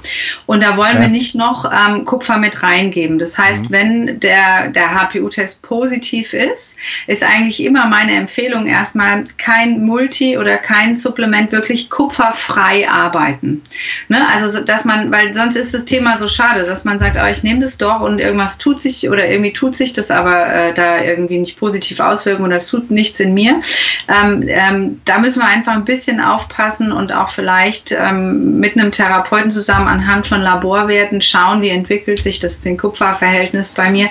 Und 0.45 0.63
da 0.63 0.77
wollen 0.77 0.95
ja. 0.95 1.01
wir 1.01 1.07
nicht 1.07 1.35
noch 1.35 1.71
ähm, 1.71 2.05
Kupfer 2.05 2.37
mit 2.37 2.63
reingeben. 2.63 3.19
Das 3.19 3.37
heißt, 3.37 3.69
mhm. 3.69 3.73
wenn 3.73 4.19
der, 4.19 4.69
der 4.69 4.93
HPU-Test 4.93 5.61
positiv 5.61 6.33
ist, 6.33 6.75
ist 7.07 7.23
eigentlich 7.23 7.63
immer 7.63 7.87
meine 7.87 8.13
Empfehlung 8.13 8.67
erstmal 8.67 9.23
kein 9.37 9.85
Multi 9.85 10.37
oder 10.37 10.57
kein 10.57 10.95
Supplement 10.95 11.51
wirklich 11.51 11.89
kupferfrei 11.89 12.89
arbeiten. 12.89 13.63
Ne? 14.07 14.17
Also, 14.33 14.63
dass 14.63 14.85
man, 14.85 15.11
weil 15.11 15.33
sonst 15.33 15.55
ist 15.55 15.73
das 15.73 15.85
Thema 15.85 16.17
so 16.17 16.27
schade, 16.27 16.63
dass 16.65 16.85
man 16.85 16.99
sagt, 16.99 17.17
oh, 17.21 17.27
ich 17.27 17.43
nehme 17.43 17.61
das 17.61 17.77
doch 17.77 18.01
und 18.01 18.19
irgendwas 18.19 18.57
tut 18.57 18.81
sich 18.81 19.09
oder 19.09 19.27
irgendwie 19.27 19.53
tut 19.53 19.75
sich 19.75 19.93
das 19.93 20.11
aber 20.11 20.53
äh, 20.53 20.73
da 20.73 21.01
irgendwie 21.01 21.39
nicht 21.39 21.57
positiv 21.57 21.99
auswirken 21.99 22.43
oder 22.43 22.57
es 22.57 22.67
tut 22.67 22.91
nichts 22.91 23.19
in 23.19 23.33
mir. 23.33 23.61
Ähm, 24.07 24.43
ähm, 24.47 25.01
da 25.05 25.19
müssen 25.19 25.41
wir 25.41 25.47
einfach 25.47 25.73
ein 25.73 25.85
bisschen 25.85 26.19
aufpassen 26.27 26.91
und 26.91 27.13
auch 27.13 27.29
vielleicht 27.29 27.91
ähm, 27.91 28.59
mit 28.59 28.77
einem 28.77 28.91
Therapeuten 28.91 29.51
zusammen 29.51 29.87
anhand 29.87 30.27
von 30.27 30.41
Laborwerten 30.41 31.21
schauen, 31.21 31.61
wie 31.61 31.69
entwickelt 31.69 32.19
sich 32.19 32.39
das 32.39 32.61
Zink-Kupfer-Verhältnis 32.61 33.71
bei 33.71 33.89
mir, 33.89 34.09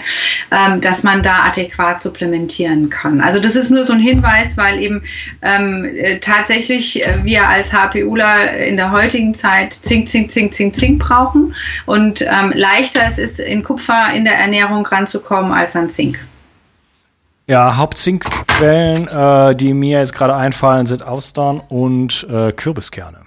ähm, 0.50 0.80
dass 0.80 1.02
man 1.02 1.22
da 1.22 1.44
adäquat 1.44 2.00
supplementieren 2.00 2.90
kann. 2.90 3.20
Also 3.20 3.40
das 3.40 3.56
ist 3.56 3.70
nur 3.70 3.84
so 3.84 3.92
ein 3.92 4.00
Hinweis, 4.00 4.56
weil 4.56 4.80
eben 4.80 5.02
ähm, 5.42 5.84
äh, 5.84 6.18
tatsächlich 6.20 7.04
äh, 7.06 7.24
wir 7.24 7.48
als 7.48 7.72
HPUler 7.72 8.56
in 8.56 8.76
der 8.76 8.90
heutigen 8.90 9.34
Zeit 9.34 9.72
Zink, 9.72 10.08
Zink, 10.08 10.30
Zink, 10.30 10.54
Zink, 10.54 10.74
Zink 10.74 10.98
brauchen 10.98 11.54
und 11.86 12.22
ähm, 12.22 12.52
leichter 12.54 13.02
es 13.06 13.18
ist, 13.18 13.40
in 13.40 13.62
Kupfer 13.62 14.08
in 14.14 14.24
der 14.24 14.38
Ernährung 14.38 14.86
ranzukommen 14.86 15.52
als 15.52 15.76
an 15.76 15.88
Zink. 15.88 16.18
Ja, 17.48 17.76
Hauptzinkquellen, 17.76 19.06
äh, 19.06 19.54
die 19.54 19.72
mir 19.72 20.00
jetzt 20.00 20.14
gerade 20.14 20.34
einfallen, 20.34 20.86
sind 20.86 21.04
Austern 21.04 21.60
und 21.68 22.26
äh, 22.28 22.50
Kürbiskerne. 22.50 23.20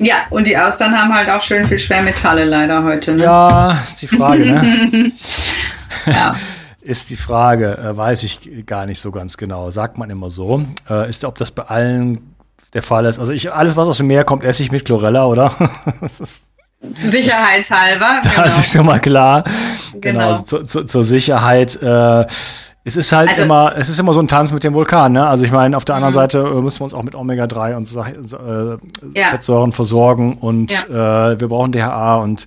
Ja, 0.00 0.16
und 0.30 0.46
die 0.46 0.58
Austern 0.58 0.98
haben 0.98 1.14
halt 1.14 1.30
auch 1.30 1.42
schön 1.42 1.64
viel 1.64 1.78
Schwermetalle 1.78 2.44
leider 2.44 2.82
heute. 2.82 3.14
Ne? 3.14 3.22
Ja, 3.22 3.70
ist 3.70 4.02
die 4.02 4.08
Frage, 4.08 4.46
ne? 4.46 5.12
ja. 6.06 6.36
Ist 6.80 7.10
die 7.10 7.16
Frage, 7.16 7.76
äh, 7.78 7.96
weiß 7.96 8.22
ich 8.22 8.64
gar 8.64 8.86
nicht 8.86 9.00
so 9.00 9.10
ganz 9.10 9.36
genau. 9.36 9.70
Sagt 9.70 9.98
man 9.98 10.08
immer 10.08 10.30
so. 10.30 10.64
Äh, 10.88 11.08
ist, 11.08 11.24
ob 11.24 11.34
das 11.34 11.50
bei 11.50 11.64
allen 11.64 12.36
der 12.74 12.82
Fall 12.82 13.06
ist. 13.06 13.18
Also 13.18 13.32
ich, 13.32 13.52
alles, 13.52 13.76
was 13.76 13.88
aus 13.88 13.98
dem 13.98 14.06
Meer 14.06 14.22
kommt, 14.22 14.44
esse 14.44 14.62
ich 14.62 14.70
mit 14.70 14.84
Chlorella, 14.84 15.26
oder? 15.26 15.50
Sicherheitshalber. 16.94 18.20
Das 18.22 18.32
genau. 18.32 18.46
ist 18.46 18.72
schon 18.72 18.86
mal 18.86 19.00
klar. 19.00 19.42
Genau, 19.94 20.34
genau 20.34 20.42
zu, 20.42 20.62
zu, 20.62 20.84
zur 20.84 21.02
Sicherheit. 21.02 21.74
Äh, 21.82 22.26
es 22.86 22.94
ist 22.94 23.10
halt 23.10 23.30
also, 23.30 23.42
immer, 23.42 23.72
es 23.76 23.88
ist 23.88 23.98
immer 23.98 24.12
so 24.14 24.20
ein 24.20 24.28
Tanz 24.28 24.52
mit 24.52 24.62
dem 24.62 24.72
Vulkan, 24.72 25.10
ne? 25.10 25.26
Also 25.26 25.44
ich 25.44 25.50
meine, 25.50 25.76
auf 25.76 25.84
der 25.84 25.96
anderen 25.96 26.12
mhm. 26.12 26.18
Seite 26.18 26.38
äh, 26.38 26.62
müssen 26.62 26.80
wir 26.80 26.84
uns 26.84 26.94
auch 26.94 27.02
mit 27.02 27.16
Omega-3 27.16 27.74
und 27.74 27.92
äh, 27.96 29.18
ja. 29.18 29.26
Fettsäuren 29.30 29.72
versorgen 29.72 30.34
und 30.34 30.86
ja. 30.88 31.32
äh, 31.32 31.40
wir 31.40 31.48
brauchen 31.48 31.72
DHA 31.72 32.14
und 32.18 32.46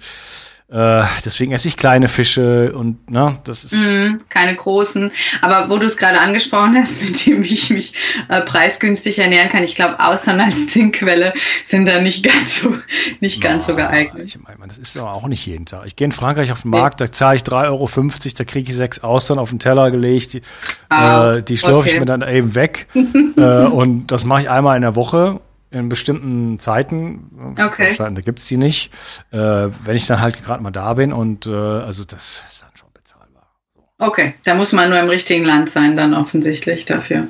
äh, 0.71 1.03
deswegen 1.25 1.51
esse 1.51 1.67
ich 1.67 1.77
kleine 1.77 2.07
Fische 2.07 2.73
und 2.73 3.09
ne, 3.09 3.39
das 3.43 3.63
ist. 3.63 3.73
Mm, 3.73 4.21
keine 4.29 4.55
großen. 4.55 5.11
Aber 5.41 5.67
wo 5.71 5.79
du 5.79 5.87
es 5.87 5.97
gerade 5.97 6.19
angesprochen 6.21 6.77
hast, 6.77 7.01
mit 7.01 7.25
dem 7.25 7.41
ich 7.41 7.71
mich 7.71 7.93
äh, 8.27 8.41
preisgünstig 8.41 9.17
ernähren 9.17 9.49
kann, 9.49 9.63
ich 9.63 9.73
glaube, 9.73 9.99
Austern 9.99 10.39
als 10.39 10.67
Zinkquelle 10.67 11.33
sind 11.63 11.87
da 11.87 11.99
nicht 11.99 12.23
ganz 12.23 12.59
so, 12.59 12.75
nicht 13.19 13.41
ganz 13.41 13.65
ja, 13.65 13.73
so 13.73 13.75
geeignet. 13.77 14.23
Ich 14.27 14.39
meine, 14.39 14.67
das 14.67 14.77
ist 14.77 14.99
aber 14.99 15.15
auch 15.15 15.27
nicht 15.27 15.43
jeden 15.47 15.65
Tag. 15.65 15.87
Ich 15.87 15.95
gehe 15.95 16.05
in 16.05 16.11
Frankreich 16.11 16.51
auf 16.51 16.61
den 16.61 16.69
Markt, 16.69 17.01
da 17.01 17.11
zahle 17.11 17.37
ich 17.37 17.41
3,50 17.41 17.69
Euro, 17.69 17.89
da 18.37 18.43
kriege 18.43 18.69
ich 18.69 18.77
sechs 18.77 18.99
Austern 18.99 19.39
auf 19.39 19.49
den 19.49 19.57
Teller 19.57 19.89
gelegt, 19.89 20.33
die, 20.33 20.41
ah, 20.89 21.33
äh, 21.33 21.43
die 21.43 21.57
schlürfe 21.57 21.79
okay. 21.79 21.89
ich 21.93 21.99
mir 21.99 22.05
dann 22.05 22.21
eben 22.21 22.53
weg. 22.53 22.87
äh, 22.93 23.41
und 23.65 24.07
das 24.07 24.23
mache 24.23 24.41
ich 24.41 24.49
einmal 24.51 24.75
in 24.75 24.83
der 24.83 24.95
Woche 24.95 25.41
in 25.71 25.89
bestimmten 25.89 26.59
Zeiten. 26.59 27.55
Okay. 27.59 27.95
Da 27.97 28.09
gibt 28.09 28.39
es 28.39 28.45
die 28.45 28.57
nicht. 28.57 28.91
Äh, 29.31 29.37
wenn 29.37 29.95
ich 29.95 30.07
dann 30.07 30.21
halt 30.21 30.41
gerade 30.43 30.63
mal 30.63 30.71
da 30.71 30.93
bin 30.93 31.13
und 31.13 31.45
äh, 31.45 31.51
also 31.51 32.03
das 32.03 32.43
ist 32.47 32.63
dann 32.63 32.71
schon 32.75 32.89
bezahlbar. 32.93 33.55
Okay, 33.97 34.33
da 34.43 34.55
muss 34.55 34.73
man 34.73 34.89
nur 34.89 34.99
im 34.99 35.09
richtigen 35.09 35.45
Land 35.45 35.69
sein, 35.69 35.95
dann 35.95 36.13
offensichtlich 36.13 36.85
dafür 36.85 37.27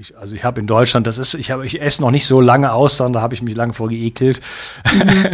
ich, 0.00 0.16
also 0.16 0.36
ich 0.36 0.44
habe 0.44 0.60
in 0.60 0.68
Deutschland, 0.68 1.08
das 1.08 1.18
ist, 1.18 1.34
ich 1.34 1.50
habe, 1.50 1.66
ich 1.66 1.82
esse 1.82 2.02
noch 2.02 2.12
nicht 2.12 2.24
so 2.24 2.40
lange 2.40 2.72
Austern, 2.72 3.12
da 3.12 3.20
habe 3.20 3.34
ich 3.34 3.42
mich 3.42 3.56
lange 3.56 3.72
vor 3.72 3.88
geekelt. 3.88 4.40
Mhm. 4.92 5.26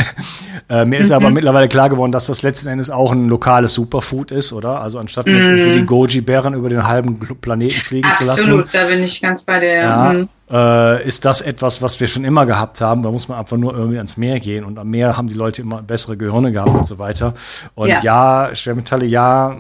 äh, 0.71 0.85
mir 0.87 1.01
ist 1.01 1.11
mhm. 1.11 1.17
aber 1.17 1.31
mittlerweile 1.31 1.69
klar 1.69 1.91
geworden, 1.91 2.13
dass 2.13 2.27
das 2.27 2.43
letzten 2.43 2.69
Endes 2.69 2.89
auch 2.89 3.13
ein 3.13 3.29
lokales 3.29 3.75
Superfood 3.75 4.31
ist, 4.31 4.55
oder? 4.55 4.81
Also 4.81 4.99
anstatt 4.99 5.27
mhm. 5.27 5.35
jetzt 5.35 5.75
die 5.75 5.85
Goji-Bären 5.85 6.55
über 6.55 6.71
den 6.71 6.87
halben 6.87 7.19
Planeten 7.19 7.75
fliegen 7.75 8.09
Absolut, 8.09 8.19
zu 8.19 8.27
lassen. 8.27 8.61
Absolut, 8.61 8.75
da 8.75 8.89
bin 8.89 9.05
ich 9.05 9.21
ganz 9.21 9.43
bei 9.43 9.61
der. 9.61 9.83
Ja, 9.83 10.13
mhm. 10.15 10.29
äh, 10.51 11.07
ist 11.07 11.27
das 11.27 11.43
etwas, 11.43 11.83
was 11.83 12.01
wir 12.01 12.07
schon 12.07 12.25
immer 12.25 12.47
gehabt 12.47 12.81
haben. 12.81 13.03
Da 13.03 13.11
muss 13.11 13.29
man 13.29 13.39
einfach 13.39 13.59
nur 13.59 13.75
irgendwie 13.75 13.99
ans 13.99 14.17
Meer 14.17 14.41
gehen 14.41 14.65
und 14.65 14.79
am 14.79 14.89
Meer 14.89 15.19
haben 15.19 15.29
die 15.29 15.35
Leute 15.35 15.61
immer 15.61 15.83
bessere 15.83 16.17
Gehirne 16.17 16.53
gehabt 16.53 16.71
und 16.71 16.87
so 16.87 16.99
weiter. 16.99 17.35
Und 17.75 17.89
ja, 17.89 18.01
ja 18.03 18.51
Schwermetalle, 18.55 19.05
ja, 19.05 19.55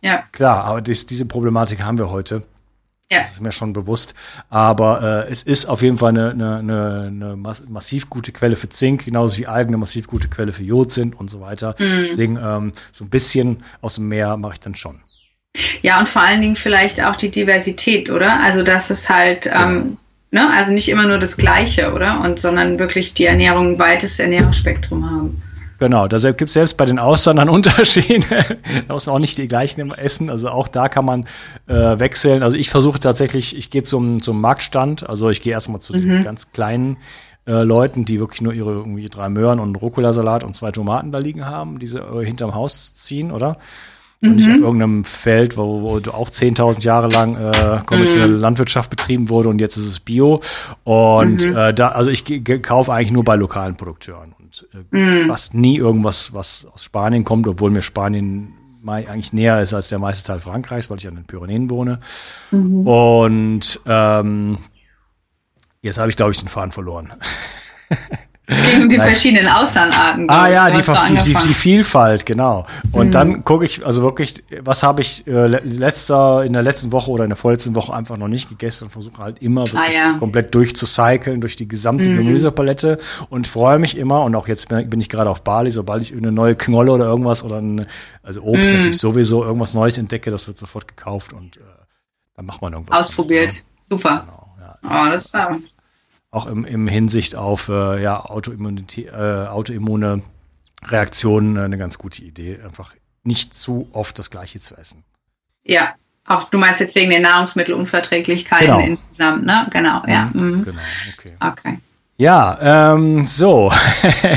ja. 0.00 0.22
klar, 0.32 0.64
aber 0.64 0.80
dies, 0.80 1.04
diese 1.04 1.26
Problematik 1.26 1.82
haben 1.82 1.98
wir 1.98 2.10
heute. 2.10 2.44
Ja. 3.10 3.20
Das 3.20 3.32
ist 3.32 3.40
mir 3.40 3.52
schon 3.52 3.72
bewusst. 3.72 4.14
Aber 4.50 5.26
äh, 5.26 5.32
es 5.32 5.42
ist 5.42 5.66
auf 5.66 5.82
jeden 5.82 5.96
Fall 5.96 6.10
eine, 6.10 6.30
eine, 6.30 7.06
eine, 7.06 7.36
massiv 7.36 8.10
gute 8.10 8.32
Quelle 8.32 8.56
für 8.56 8.68
Zink, 8.68 9.06
genauso 9.06 9.38
wie 9.38 9.46
Algen 9.46 9.70
eine 9.70 9.78
massiv 9.78 10.06
gute 10.06 10.28
Quelle 10.28 10.52
für 10.52 10.62
Jod 10.62 10.90
sind 10.90 11.18
und 11.18 11.30
so 11.30 11.40
weiter. 11.40 11.74
Mhm. 11.78 12.06
Deswegen 12.10 12.36
ähm, 12.36 12.72
so 12.92 13.04
ein 13.04 13.10
bisschen 13.10 13.62
aus 13.80 13.94
dem 13.94 14.08
Meer 14.08 14.36
mache 14.36 14.54
ich 14.54 14.60
dann 14.60 14.74
schon. 14.74 15.00
Ja, 15.80 15.98
und 15.98 16.08
vor 16.08 16.22
allen 16.22 16.42
Dingen 16.42 16.56
vielleicht 16.56 17.02
auch 17.02 17.16
die 17.16 17.30
Diversität, 17.30 18.10
oder? 18.10 18.40
Also, 18.40 18.62
dass 18.62 18.90
es 18.90 19.08
halt, 19.08 19.46
ähm, 19.46 19.96
ja. 20.30 20.46
ne, 20.46 20.52
also 20.54 20.72
nicht 20.72 20.90
immer 20.90 21.06
nur 21.06 21.18
das 21.18 21.38
Gleiche, 21.38 21.94
oder? 21.94 22.20
Und 22.20 22.38
sondern 22.38 22.78
wirklich 22.78 23.14
die 23.14 23.24
Ernährung 23.24 23.72
ein 23.72 23.78
weites 23.78 24.18
Ernährungsspektrum 24.18 25.10
haben. 25.10 25.42
Genau, 25.78 26.08
da 26.08 26.18
gibt 26.18 26.42
es 26.48 26.52
selbst 26.54 26.76
bei 26.76 26.84
den 26.84 26.98
Ausländern 26.98 27.48
Unterschiede. 27.58 28.58
da 28.86 28.94
muss 28.94 29.06
man 29.06 29.16
auch 29.16 29.20
nicht 29.20 29.38
die 29.38 29.48
gleichen 29.48 29.92
essen. 29.92 30.28
Also 30.28 30.48
auch 30.48 30.68
da 30.68 30.88
kann 30.88 31.04
man 31.04 31.24
äh, 31.66 31.98
wechseln. 31.98 32.42
Also 32.42 32.56
ich 32.56 32.70
versuche 32.70 32.98
tatsächlich, 32.98 33.56
ich 33.56 33.70
gehe 33.70 33.84
zum, 33.84 34.20
zum 34.20 34.40
Marktstand. 34.40 35.08
Also 35.08 35.30
ich 35.30 35.40
gehe 35.40 35.52
erstmal 35.52 35.80
zu 35.80 35.94
mhm. 35.94 36.08
den 36.08 36.24
ganz 36.24 36.50
kleinen 36.50 36.96
äh, 37.46 37.62
Leuten, 37.62 38.04
die 38.04 38.18
wirklich 38.18 38.42
nur 38.42 38.52
ihre 38.52 38.72
irgendwie 38.72 39.08
drei 39.08 39.28
Möhren 39.28 39.60
und 39.60 39.68
einen 39.68 39.76
Rucola-Salat 39.76 40.44
und 40.44 40.54
zwei 40.54 40.72
Tomaten 40.72 41.12
da 41.12 41.18
liegen 41.18 41.46
haben, 41.46 41.78
die 41.78 41.86
sie 41.86 42.00
äh, 42.00 42.24
hinterm 42.24 42.54
Haus 42.54 42.94
ziehen, 42.96 43.30
oder? 43.30 43.56
Und 44.20 44.30
mhm. 44.30 44.36
nicht 44.36 44.50
auf 44.50 44.60
irgendeinem 44.60 45.04
Feld, 45.04 45.56
wo, 45.56 45.82
wo 45.82 46.10
auch 46.10 46.28
10.000 46.28 46.82
Jahre 46.82 47.08
lang 47.08 47.36
äh, 47.36 47.80
kommerzielle 47.86 48.34
mhm. 48.34 48.40
Landwirtschaft 48.40 48.90
betrieben 48.90 49.28
wurde 49.28 49.48
und 49.48 49.60
jetzt 49.60 49.76
ist 49.76 49.86
es 49.86 50.00
Bio. 50.00 50.40
Und 50.82 51.46
mhm. 51.46 51.56
äh, 51.56 51.72
da, 51.72 51.88
also 51.88 52.10
ich 52.10 52.24
kaufe 52.62 52.92
eigentlich 52.92 53.12
nur 53.12 53.22
bei 53.22 53.36
lokalen 53.36 53.76
Produkteuren 53.76 54.34
und 54.38 54.66
äh, 54.92 55.24
mm. 55.24 55.28
fast 55.28 55.54
nie 55.54 55.76
irgendwas, 55.76 56.32
was 56.32 56.66
aus 56.72 56.82
Spanien 56.82 57.24
kommt, 57.24 57.46
obwohl 57.46 57.70
mir 57.70 57.82
Spanien 57.82 58.54
eigentlich 58.86 59.32
näher 59.32 59.60
ist 59.60 59.74
als 59.74 59.88
der 59.88 59.98
meiste 59.98 60.26
Teil 60.26 60.40
Frankreichs, 60.40 60.88
weil 60.90 60.98
ich 60.98 61.06
an 61.06 61.14
den 61.14 61.24
Pyrenäen 61.24 61.68
wohne. 61.70 62.00
Mhm. 62.50 62.86
Und 62.86 63.80
ähm, 63.86 64.58
jetzt 65.82 65.98
habe 65.98 66.10
ich, 66.10 66.16
glaube 66.16 66.32
ich, 66.32 66.38
den 66.38 66.48
Faden 66.48 66.72
verloren. 66.72 67.12
Um 68.88 68.92
die 68.92 68.96
Nein. 68.96 69.08
verschiedenen 69.08 69.48
Austernarten. 69.48 70.30
Ah 70.30 70.48
ja, 70.48 70.70
die, 70.70 70.80
die, 70.80 71.34
die, 71.34 71.54
Vielfalt, 71.54 72.24
genau. 72.24 72.64
Und 72.90 73.08
mhm. 73.08 73.10
dann 73.10 73.44
gucke 73.44 73.66
ich, 73.66 73.84
also 73.84 74.00
wirklich, 74.00 74.42
was 74.62 74.82
habe 74.82 75.02
ich 75.02 75.26
äh, 75.26 75.46
letzter, 75.46 76.42
in 76.42 76.54
der 76.54 76.62
letzten 76.62 76.90
Woche 76.90 77.10
oder 77.10 77.24
in 77.24 77.30
der 77.30 77.36
vorletzten 77.36 77.74
Woche 77.74 77.92
einfach 77.92 78.16
noch 78.16 78.28
nicht 78.28 78.48
gegessen 78.48 78.84
und 78.84 78.90
versuche 78.90 79.22
halt 79.22 79.42
immer 79.42 79.64
ah, 79.74 79.92
ja. 79.94 80.16
komplett 80.18 80.54
durchzucyclen 80.54 81.42
durch 81.42 81.56
die 81.56 81.68
gesamte 81.68 82.08
mhm. 82.08 82.16
Gemüsepalette 82.16 82.96
und 83.28 83.46
freue 83.46 83.78
mich 83.78 83.94
immer 83.98 84.22
und 84.22 84.34
auch 84.34 84.48
jetzt 84.48 84.68
bin 84.68 85.00
ich 85.00 85.10
gerade 85.10 85.28
auf 85.28 85.42
Bali, 85.42 85.68
sobald 85.68 86.02
ich 86.02 86.12
eine 86.12 86.32
neue 86.32 86.56
Knolle 86.56 86.92
oder 86.92 87.04
irgendwas 87.04 87.42
oder 87.42 87.56
ein, 87.58 87.86
also 88.22 88.40
Obst 88.40 88.70
mhm. 88.70 88.78
natürlich 88.78 88.98
sowieso 88.98 89.44
irgendwas 89.44 89.74
Neues 89.74 89.98
entdecke, 89.98 90.30
das 90.30 90.46
wird 90.46 90.56
sofort 90.56 90.88
gekauft 90.88 91.34
und 91.34 91.58
äh, 91.58 91.60
dann 92.36 92.46
macht 92.46 92.62
man 92.62 92.72
irgendwas. 92.72 92.98
Ausprobiert, 92.98 93.50
damit, 93.50 93.64
super. 93.78 94.24
Genau, 94.24 94.54
ja. 94.60 94.78
Oh, 94.82 95.12
das 95.12 95.26
ist 95.26 95.34
auch 96.30 96.46
im, 96.46 96.64
im 96.64 96.88
Hinsicht 96.88 97.34
auf 97.34 97.68
äh, 97.68 98.02
ja, 98.02 98.24
Autoimmunität, 98.24 99.08
äh, 99.08 99.46
autoimmune 99.46 100.22
Reaktionen 100.84 101.56
äh, 101.56 101.60
eine 101.60 101.78
ganz 101.78 101.98
gute 101.98 102.22
Idee, 102.22 102.58
einfach 102.62 102.94
nicht 103.24 103.54
zu 103.54 103.88
oft 103.92 104.18
das 104.18 104.30
Gleiche 104.30 104.60
zu 104.60 104.76
essen. 104.76 105.04
Ja, 105.64 105.94
Auch 106.26 106.50
du 106.50 106.58
meinst 106.58 106.80
jetzt 106.80 106.94
wegen 106.94 107.10
den 107.10 107.22
Nahrungsmittelunverträglichkeiten 107.22 108.66
genau. 108.66 108.80
insgesamt, 108.80 109.44
ne? 109.44 109.68
Genau, 109.72 110.02
ja. 110.06 110.30
Mhm. 110.32 110.42
mhm. 110.42 110.64
Genau, 110.64 110.82
okay. 111.14 111.32
Okay. 111.40 111.78
Ja, 112.20 112.94
ähm, 112.94 113.26
so. 113.26 113.70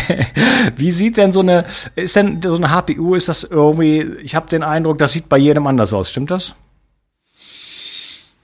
Wie 0.76 0.92
sieht 0.92 1.18
denn 1.18 1.34
so 1.34 1.40
eine, 1.40 1.66
ist 1.96 2.16
denn 2.16 2.40
so 2.42 2.56
eine 2.56 2.70
HPU, 2.70 3.16
ist 3.16 3.28
das 3.28 3.44
irgendwie, 3.44 4.04
ich 4.24 4.36
habe 4.36 4.48
den 4.48 4.62
Eindruck, 4.62 5.00
das 5.00 5.14
sieht 5.14 5.28
bei 5.30 5.38
jedem 5.38 5.66
anders 5.66 5.92
aus, 5.92 6.12
stimmt 6.12 6.30
das? 6.30 6.56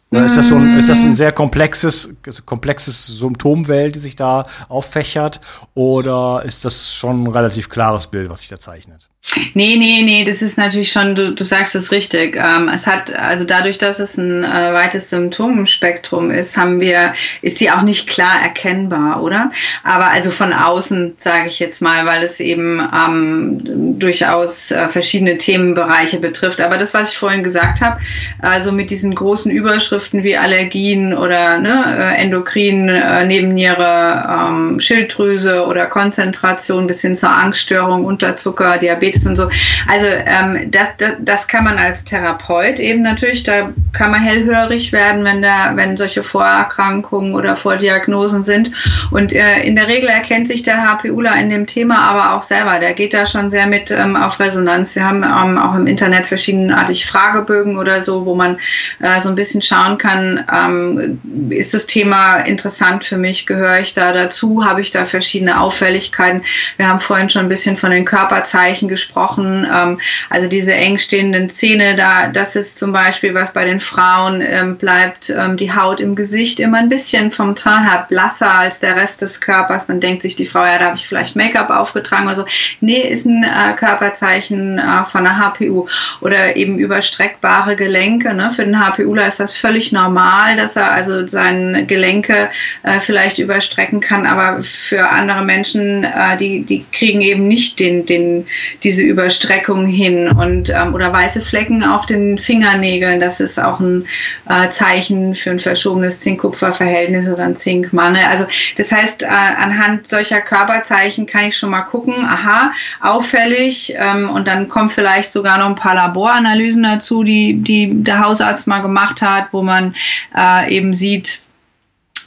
Oder 0.09 0.25
ist 0.25 0.37
das 0.37 0.47
so 0.47 0.55
ein, 0.55 0.77
ist 0.77 0.87
das 0.87 1.03
ein 1.03 1.15
sehr 1.15 1.33
komplexes, 1.33 2.15
komplexes 2.45 3.07
Symptomwelt, 3.07 3.95
die 3.95 3.99
sich 3.99 4.15
da 4.15 4.45
auffächert? 4.69 5.41
Oder 5.73 6.43
ist 6.45 6.63
das 6.63 6.93
schon 6.93 7.23
ein 7.23 7.27
relativ 7.27 7.67
klares 7.67 8.07
Bild, 8.07 8.29
was 8.29 8.39
sich 8.39 8.49
da 8.49 8.57
zeichnet? 8.57 9.09
Nee, 9.53 9.75
nee, 9.77 10.03
nee, 10.03 10.23
das 10.23 10.41
ist 10.41 10.57
natürlich 10.57 10.91
schon, 10.91 11.13
du, 11.13 11.33
du 11.33 11.43
sagst 11.43 11.75
es 11.75 11.91
richtig. 11.91 12.37
Ähm, 12.37 12.69
es 12.73 12.87
hat, 12.87 13.13
also 13.13 13.43
dadurch, 13.43 13.77
dass 13.77 13.99
es 13.99 14.17
ein 14.17 14.45
äh, 14.45 14.73
weites 14.73 15.09
Symptomspektrum 15.09 16.31
ist, 16.31 16.55
haben 16.55 16.79
wir, 16.79 17.13
ist 17.41 17.59
die 17.59 17.69
auch 17.69 17.81
nicht 17.81 18.07
klar 18.07 18.41
erkennbar, 18.41 19.21
oder? 19.21 19.51
Aber 19.83 20.11
also 20.11 20.31
von 20.31 20.53
außen, 20.53 21.15
sage 21.17 21.47
ich 21.47 21.59
jetzt 21.59 21.81
mal, 21.81 22.05
weil 22.05 22.23
es 22.23 22.39
eben 22.39 22.79
ähm, 22.79 23.99
durchaus 23.99 24.71
äh, 24.71 24.87
verschiedene 24.87 25.37
Themenbereiche 25.37 26.19
betrifft. 26.19 26.61
Aber 26.61 26.77
das, 26.77 26.93
was 26.93 27.11
ich 27.11 27.17
vorhin 27.17 27.43
gesagt 27.43 27.81
habe, 27.81 27.99
also 28.39 28.71
mit 28.71 28.89
diesen 28.89 29.13
großen 29.13 29.51
Überschriften 29.51 30.23
wie 30.23 30.37
Allergien 30.37 31.13
oder 31.13 31.59
ne, 31.59 32.13
äh, 32.15 32.21
Endokrin, 32.21 32.87
äh, 32.87 33.25
Nebenniere, 33.25 34.25
ähm, 34.29 34.79
Schilddrüse 34.79 35.65
oder 35.65 35.85
Konzentration 35.85 36.87
bis 36.87 37.01
hin 37.01 37.15
zur 37.15 37.29
Angststörung, 37.29 38.05
Unterzucker, 38.05 38.77
Diabetes, 38.77 39.16
ist 39.17 39.27
und 39.27 39.35
so. 39.35 39.49
Also 39.87 40.07
ähm, 40.07 40.71
das, 40.71 40.89
das, 40.97 41.13
das 41.19 41.47
kann 41.47 41.63
man 41.63 41.77
als 41.77 42.03
Therapeut 42.03 42.79
eben 42.79 43.01
natürlich, 43.01 43.43
da 43.43 43.71
kann 43.93 44.11
man 44.11 44.21
hellhörig 44.21 44.91
werden, 44.91 45.23
wenn 45.23 45.41
da, 45.41 45.71
wenn 45.75 45.97
solche 45.97 46.23
Vorerkrankungen 46.23 47.35
oder 47.35 47.55
Vordiagnosen 47.55 48.43
sind. 48.43 48.71
Und 49.11 49.33
äh, 49.33 49.61
in 49.63 49.75
der 49.75 49.87
Regel 49.87 50.09
erkennt 50.09 50.47
sich 50.47 50.63
der 50.63 50.83
HPUler 50.83 51.35
in 51.35 51.49
dem 51.49 51.65
Thema 51.65 51.97
aber 51.99 52.35
auch 52.35 52.43
selber. 52.43 52.79
Der 52.79 52.93
geht 52.93 53.13
da 53.13 53.25
schon 53.25 53.49
sehr 53.49 53.67
mit 53.67 53.91
ähm, 53.91 54.15
auf 54.15 54.39
Resonanz. 54.39 54.95
Wir 54.95 55.03
haben 55.03 55.23
ähm, 55.23 55.57
auch 55.57 55.75
im 55.75 55.87
Internet 55.87 56.25
verschiedenartig 56.25 57.05
Fragebögen 57.05 57.77
oder 57.77 58.01
so, 58.01 58.25
wo 58.25 58.35
man 58.35 58.57
äh, 58.99 59.19
so 59.19 59.29
ein 59.29 59.35
bisschen 59.35 59.61
schauen 59.61 59.97
kann, 59.97 60.45
ähm, 60.53 61.19
ist 61.49 61.73
das 61.73 61.85
Thema 61.85 62.37
interessant 62.37 63.03
für 63.03 63.17
mich, 63.17 63.45
gehöre 63.45 63.79
ich 63.79 63.93
da 63.93 64.13
dazu, 64.13 64.65
habe 64.65 64.81
ich 64.81 64.91
da 64.91 65.05
verschiedene 65.05 65.59
Auffälligkeiten. 65.59 66.43
Wir 66.77 66.87
haben 66.87 66.99
vorhin 66.99 67.29
schon 67.29 67.43
ein 67.43 67.49
bisschen 67.49 67.77
von 67.77 67.91
den 67.91 68.05
Körperzeichen 68.05 68.87
gesprochen 68.87 69.06
gesprochen. 69.07 69.65
Ähm, 69.73 69.99
also 70.29 70.47
diese 70.47 70.73
eng 70.73 70.97
stehenden 70.97 71.49
Zähne, 71.49 71.95
da, 71.95 72.27
das 72.27 72.55
ist 72.55 72.77
zum 72.77 72.91
Beispiel 72.91 73.33
was 73.33 73.53
bei 73.53 73.65
den 73.65 73.79
Frauen 73.79 74.41
ähm, 74.41 74.77
bleibt 74.77 75.29
ähm, 75.29 75.57
die 75.57 75.73
Haut 75.73 75.99
im 75.99 76.15
Gesicht 76.15 76.59
immer 76.59 76.77
ein 76.77 76.89
bisschen 76.89 77.31
vom 77.31 77.55
Teint 77.55 77.89
her 77.89 78.05
blasser 78.09 78.51
als 78.51 78.79
der 78.79 78.95
Rest 78.95 79.21
des 79.21 79.41
Körpers. 79.41 79.87
Dann 79.87 79.99
denkt 79.99 80.21
sich 80.21 80.35
die 80.35 80.45
Frau, 80.45 80.63
ja, 80.63 80.77
da 80.77 80.85
habe 80.85 80.95
ich 80.95 81.07
vielleicht 81.07 81.35
Make-up 81.35 81.69
aufgetragen 81.69 82.25
oder 82.25 82.35
so. 82.35 82.45
Nee, 82.81 83.01
ist 83.01 83.25
ein 83.25 83.43
äh, 83.43 83.73
Körperzeichen 83.75 84.79
äh, 84.79 85.05
von 85.05 85.25
einer 85.25 85.37
HPU 85.37 85.87
oder 86.21 86.55
eben 86.55 86.77
überstreckbare 86.79 87.75
Gelenke. 87.75 88.33
Ne? 88.33 88.51
Für 88.51 88.65
den 88.65 88.79
HPUler 88.79 89.27
ist 89.27 89.39
das 89.39 89.55
völlig 89.55 89.91
normal, 89.91 90.55
dass 90.57 90.75
er 90.75 90.91
also 90.91 91.27
seine 91.27 91.85
Gelenke 91.85 92.49
äh, 92.83 92.99
vielleicht 92.99 93.39
überstrecken 93.39 93.99
kann, 93.99 94.25
aber 94.25 94.63
für 94.63 95.09
andere 95.09 95.43
Menschen, 95.43 96.03
äh, 96.03 96.37
die, 96.37 96.61
die 96.61 96.85
kriegen 96.91 97.21
eben 97.21 97.47
nicht 97.47 97.79
den, 97.79 98.05
den, 98.05 98.47
diese 98.87 99.03
Überstreckung 99.03 99.85
hin 99.85 100.29
und 100.29 100.69
ähm, 100.69 100.93
oder 100.93 101.11
weiße 101.11 101.41
Flecken 101.41 101.83
auf 101.83 102.05
den 102.05 102.37
Fingernägeln. 102.37 103.19
Das 103.19 103.41
ist 103.41 103.59
auch 103.59 103.81
ein 103.81 104.05
äh, 104.47 104.69
Zeichen 104.69 105.35
für 105.35 105.51
ein 105.51 105.59
verschobenes 105.59 106.21
Zink-Kupfer-Verhältnis 106.21 107.27
oder 107.27 107.43
ein 107.43 107.57
Zinkmangel. 107.57 108.21
Also 108.29 108.45
das 108.77 108.93
heißt, 108.93 109.23
äh, 109.23 109.27
anhand 109.27 110.07
solcher 110.07 110.39
Körperzeichen 110.39 111.25
kann 111.25 111.49
ich 111.49 111.57
schon 111.57 111.69
mal 111.69 111.81
gucken, 111.81 112.13
aha, 112.23 112.71
auffällig 113.01 113.93
ähm, 113.97 114.29
und 114.29 114.47
dann 114.47 114.69
kommen 114.69 114.89
vielleicht 114.89 115.33
sogar 115.33 115.57
noch 115.57 115.65
ein 115.65 115.75
paar 115.75 115.95
Laboranalysen 115.95 116.83
dazu, 116.83 117.25
die, 117.25 117.55
die 117.55 117.89
der 117.91 118.23
Hausarzt 118.23 118.67
mal 118.67 118.79
gemacht 118.79 119.21
hat, 119.21 119.49
wo 119.51 119.63
man 119.63 119.95
äh, 120.33 120.73
eben 120.73 120.93
sieht, 120.93 121.41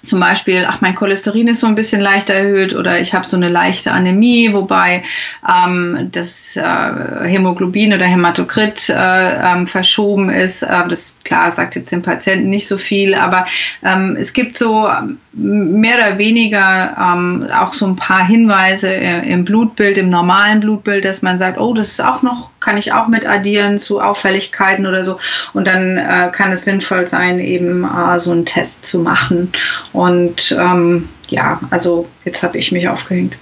zum 0.05 0.21
Beispiel, 0.21 0.65
ach, 0.67 0.81
mein 0.81 0.95
Cholesterin 0.95 1.49
ist 1.49 1.61
so 1.61 1.67
ein 1.67 1.75
bisschen 1.75 2.01
leicht 2.01 2.31
erhöht 2.31 2.75
oder 2.75 3.01
ich 3.01 3.15
habe 3.15 3.27
so 3.27 3.37
eine 3.37 3.49
leichte 3.49 3.93
Anämie, 3.93 4.53
wobei 4.53 5.03
ähm, 5.47 6.09
das 6.13 6.57
äh, 6.57 6.63
Hämoglobin 6.63 7.93
oder 7.93 8.07
Hämatokrit 8.07 8.89
äh, 8.89 8.95
ähm, 8.95 9.67
verschoben 9.67 10.31
ist. 10.31 10.63
Äh, 10.63 10.89
das 10.89 11.15
klar 11.25 11.51
sagt 11.51 11.77
jetzt 11.77 11.93
dem 11.93 12.03
Patienten 12.03 12.51
nicht 12.51 12.67
so 12.67 12.79
viel, 12.79 13.15
aber 13.15 13.47
ähm, 13.83 14.17
es 14.19 14.33
gibt 14.33 14.57
so 14.57 14.89
mehr 15.33 15.97
oder 15.97 16.19
weniger 16.19 16.97
ähm, 16.99 17.47
auch 17.57 17.73
so 17.73 17.87
ein 17.87 17.97
paar 17.97 18.27
Hinweise 18.27 18.89
im 18.89 19.45
Blutbild, 19.45 19.97
im 19.99 20.09
normalen 20.09 20.61
Blutbild, 20.61 21.05
dass 21.05 21.23
man 21.23 21.39
sagt, 21.39 21.59
oh, 21.59 21.73
das 21.73 21.91
ist 21.91 22.03
auch 22.03 22.23
noch, 22.23 22.51
kann 22.59 22.77
ich 22.77 22.93
auch 22.93 23.07
mit 23.07 23.27
addieren 23.27 23.79
zu 23.79 24.01
Auffälligkeiten 24.01 24.87
oder 24.87 25.05
so. 25.05 25.19
Und 25.53 25.69
dann 25.69 25.97
äh, 25.97 26.31
kann 26.33 26.51
es 26.51 26.65
sinnvoll 26.65 27.07
sein, 27.07 27.39
eben 27.39 27.85
äh, 27.85 28.19
so 28.19 28.33
einen 28.33 28.45
Test 28.45 28.85
zu 28.85 28.99
machen. 28.99 29.53
Und 29.93 30.57
ähm, 30.59 31.09
ja, 31.29 31.61
also 31.71 32.09
jetzt 32.25 32.43
habe 32.43 32.59
ich 32.59 32.73
mich 32.73 32.89
aufgehängt. 32.89 33.37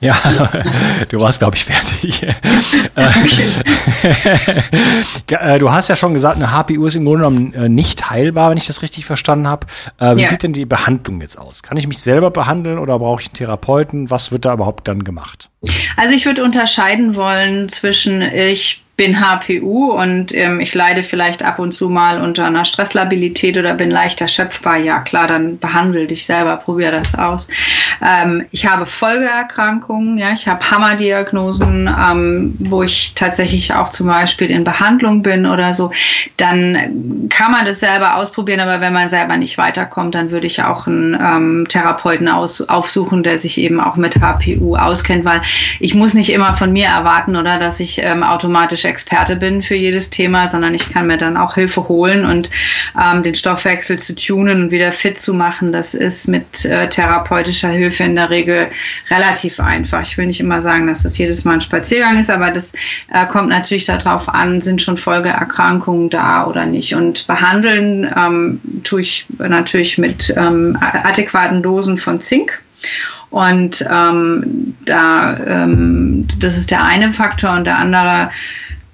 Ja, 0.00 0.16
du 1.08 1.20
warst, 1.20 1.40
glaube 1.40 1.56
ich, 1.56 1.64
fertig. 1.64 2.26
Äh, 5.30 5.58
du 5.58 5.72
hast 5.72 5.88
ja 5.88 5.96
schon 5.96 6.12
gesagt, 6.12 6.36
eine 6.36 6.52
HPU 6.52 6.86
ist 6.86 6.96
im 6.96 7.04
Grunde 7.04 7.20
genommen 7.20 7.54
äh, 7.54 7.68
nicht 7.68 8.10
heilbar, 8.10 8.50
wenn 8.50 8.56
ich 8.56 8.66
das 8.66 8.82
richtig 8.82 9.06
verstanden 9.06 9.46
habe. 9.46 9.66
Äh, 9.98 10.16
wie 10.16 10.22
ja. 10.22 10.28
sieht 10.28 10.42
denn 10.42 10.52
die 10.52 10.66
Behandlung 10.66 11.20
jetzt 11.20 11.38
aus? 11.38 11.62
Kann 11.62 11.76
ich 11.76 11.86
mich 11.86 11.98
selber 11.98 12.30
behandeln 12.30 12.78
oder 12.78 12.98
brauche 12.98 13.22
ich 13.22 13.28
einen 13.28 13.34
Therapeuten? 13.34 14.10
Was 14.10 14.32
wird 14.32 14.44
da 14.44 14.54
überhaupt 14.54 14.88
dann 14.88 15.04
gemacht? 15.04 15.50
Also 15.96 16.14
ich 16.14 16.26
würde 16.26 16.42
unterscheiden 16.42 17.14
wollen 17.14 17.68
zwischen 17.68 18.22
ich 18.22 18.82
bin 19.00 19.18
HPU 19.18 19.92
und 19.92 20.34
ähm, 20.34 20.60
ich 20.60 20.74
leide 20.74 21.02
vielleicht 21.02 21.42
ab 21.42 21.58
und 21.58 21.72
zu 21.72 21.88
mal 21.88 22.20
unter 22.20 22.44
einer 22.44 22.66
Stresslabilität 22.66 23.56
oder 23.56 23.72
bin 23.72 23.90
leicht 23.90 24.20
erschöpfbar, 24.20 24.76
ja 24.76 24.98
klar, 24.98 25.26
dann 25.26 25.58
behandle 25.58 26.06
dich 26.06 26.26
selber, 26.26 26.58
probier 26.58 26.90
das 26.90 27.14
aus. 27.14 27.48
Ähm, 28.06 28.44
ich 28.50 28.66
habe 28.66 28.84
Folgeerkrankungen, 28.84 30.18
ja, 30.18 30.32
ich 30.34 30.46
habe 30.46 30.70
Hammerdiagnosen, 30.70 31.88
ähm, 31.88 32.54
wo 32.58 32.82
ich 32.82 33.14
tatsächlich 33.14 33.72
auch 33.72 33.88
zum 33.88 34.06
Beispiel 34.06 34.50
in 34.50 34.64
Behandlung 34.64 35.22
bin 35.22 35.46
oder 35.46 35.72
so. 35.72 35.92
Dann 36.36 37.30
kann 37.30 37.52
man 37.52 37.64
das 37.64 37.80
selber 37.80 38.16
ausprobieren, 38.16 38.60
aber 38.60 38.82
wenn 38.82 38.92
man 38.92 39.08
selber 39.08 39.38
nicht 39.38 39.56
weiterkommt, 39.56 40.14
dann 40.14 40.30
würde 40.30 40.46
ich 40.46 40.62
auch 40.62 40.86
einen 40.86 41.14
ähm, 41.14 41.66
Therapeuten 41.66 42.28
aus, 42.28 42.60
aufsuchen, 42.60 43.22
der 43.22 43.38
sich 43.38 43.56
eben 43.56 43.80
auch 43.80 43.96
mit 43.96 44.20
HPU 44.20 44.76
auskennt, 44.76 45.24
weil 45.24 45.40
ich 45.78 45.94
muss 45.94 46.12
nicht 46.12 46.28
immer 46.30 46.54
von 46.54 46.70
mir 46.70 46.88
erwarten 46.88 47.36
oder 47.36 47.58
dass 47.58 47.80
ich 47.80 48.02
ähm, 48.02 48.22
automatisch 48.22 48.89
Experte 48.90 49.36
bin 49.36 49.62
für 49.62 49.74
jedes 49.74 50.10
Thema, 50.10 50.48
sondern 50.48 50.74
ich 50.74 50.92
kann 50.92 51.06
mir 51.06 51.16
dann 51.16 51.36
auch 51.36 51.54
Hilfe 51.54 51.88
holen 51.88 52.26
und 52.26 52.50
ähm, 53.00 53.22
den 53.22 53.34
Stoffwechsel 53.34 53.98
zu 53.98 54.14
tunen 54.14 54.64
und 54.64 54.70
wieder 54.70 54.92
fit 54.92 55.18
zu 55.18 55.32
machen. 55.32 55.72
Das 55.72 55.94
ist 55.94 56.28
mit 56.28 56.64
äh, 56.64 56.88
therapeutischer 56.88 57.70
Hilfe 57.70 58.04
in 58.04 58.16
der 58.16 58.30
Regel 58.30 58.68
relativ 59.10 59.60
einfach. 59.60 60.02
Ich 60.02 60.18
will 60.18 60.26
nicht 60.26 60.40
immer 60.40 60.60
sagen, 60.60 60.86
dass 60.86 61.04
das 61.04 61.16
jedes 61.16 61.44
Mal 61.44 61.54
ein 61.54 61.60
Spaziergang 61.60 62.18
ist, 62.18 62.30
aber 62.30 62.50
das 62.50 62.72
äh, 63.12 63.26
kommt 63.26 63.48
natürlich 63.48 63.86
darauf 63.86 64.28
an, 64.28 64.60
sind 64.60 64.82
schon 64.82 64.96
Folgeerkrankungen 64.96 66.10
da 66.10 66.46
oder 66.46 66.66
nicht. 66.66 66.94
Und 66.94 67.26
behandeln 67.26 68.12
ähm, 68.16 68.60
tue 68.84 69.02
ich 69.02 69.26
natürlich 69.38 69.98
mit 69.98 70.34
ähm, 70.36 70.76
adäquaten 70.80 71.62
Dosen 71.62 71.96
von 71.96 72.20
Zink. 72.20 72.60
Und 73.30 73.84
ähm, 73.88 74.76
da, 74.84 75.36
ähm, 75.46 76.26
das 76.40 76.58
ist 76.58 76.72
der 76.72 76.82
eine 76.84 77.12
Faktor 77.12 77.52
und 77.52 77.64
der 77.64 77.78
andere 77.78 78.30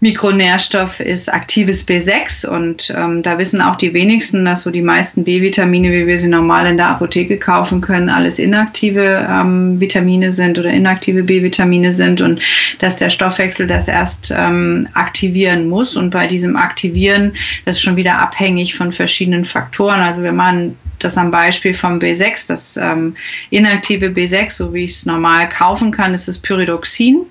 Mikronährstoff 0.00 1.00
ist 1.00 1.32
aktives 1.32 1.88
B6 1.88 2.46
und 2.46 2.92
ähm, 2.94 3.22
da 3.22 3.38
wissen 3.38 3.62
auch 3.62 3.76
die 3.76 3.94
wenigsten, 3.94 4.44
dass 4.44 4.62
so 4.62 4.70
die 4.70 4.82
meisten 4.82 5.24
B-Vitamine, 5.24 5.90
wie 5.90 6.06
wir 6.06 6.18
sie 6.18 6.28
normal 6.28 6.66
in 6.66 6.76
der 6.76 6.88
Apotheke 6.88 7.38
kaufen 7.38 7.80
können, 7.80 8.10
alles 8.10 8.38
inaktive 8.38 9.26
ähm, 9.28 9.80
Vitamine 9.80 10.32
sind 10.32 10.58
oder 10.58 10.70
inaktive 10.70 11.22
B-Vitamine 11.22 11.92
sind 11.92 12.20
und 12.20 12.40
dass 12.78 12.96
der 12.96 13.08
Stoffwechsel 13.08 13.66
das 13.66 13.88
erst 13.88 14.34
ähm, 14.36 14.86
aktivieren 14.92 15.66
muss 15.66 15.96
und 15.96 16.10
bei 16.10 16.26
diesem 16.26 16.56
Aktivieren 16.56 17.32
das 17.64 17.76
ist 17.76 17.82
schon 17.82 17.96
wieder 17.96 18.18
abhängig 18.18 18.74
von 18.74 18.92
verschiedenen 18.92 19.46
Faktoren. 19.46 20.00
Also 20.00 20.22
wir 20.22 20.32
machen 20.32 20.76
das 20.98 21.16
am 21.16 21.30
Beispiel 21.30 21.74
vom 21.74 21.98
B6, 21.98 22.48
das 22.48 22.76
ähm, 22.76 23.16
inaktive 23.50 24.06
B6, 24.06 24.50
so 24.50 24.74
wie 24.74 24.84
ich 24.84 24.92
es 24.92 25.06
normal 25.06 25.48
kaufen 25.48 25.90
kann, 25.90 26.14
ist 26.14 26.28
das 26.28 26.38
Pyridoxin. 26.38 27.22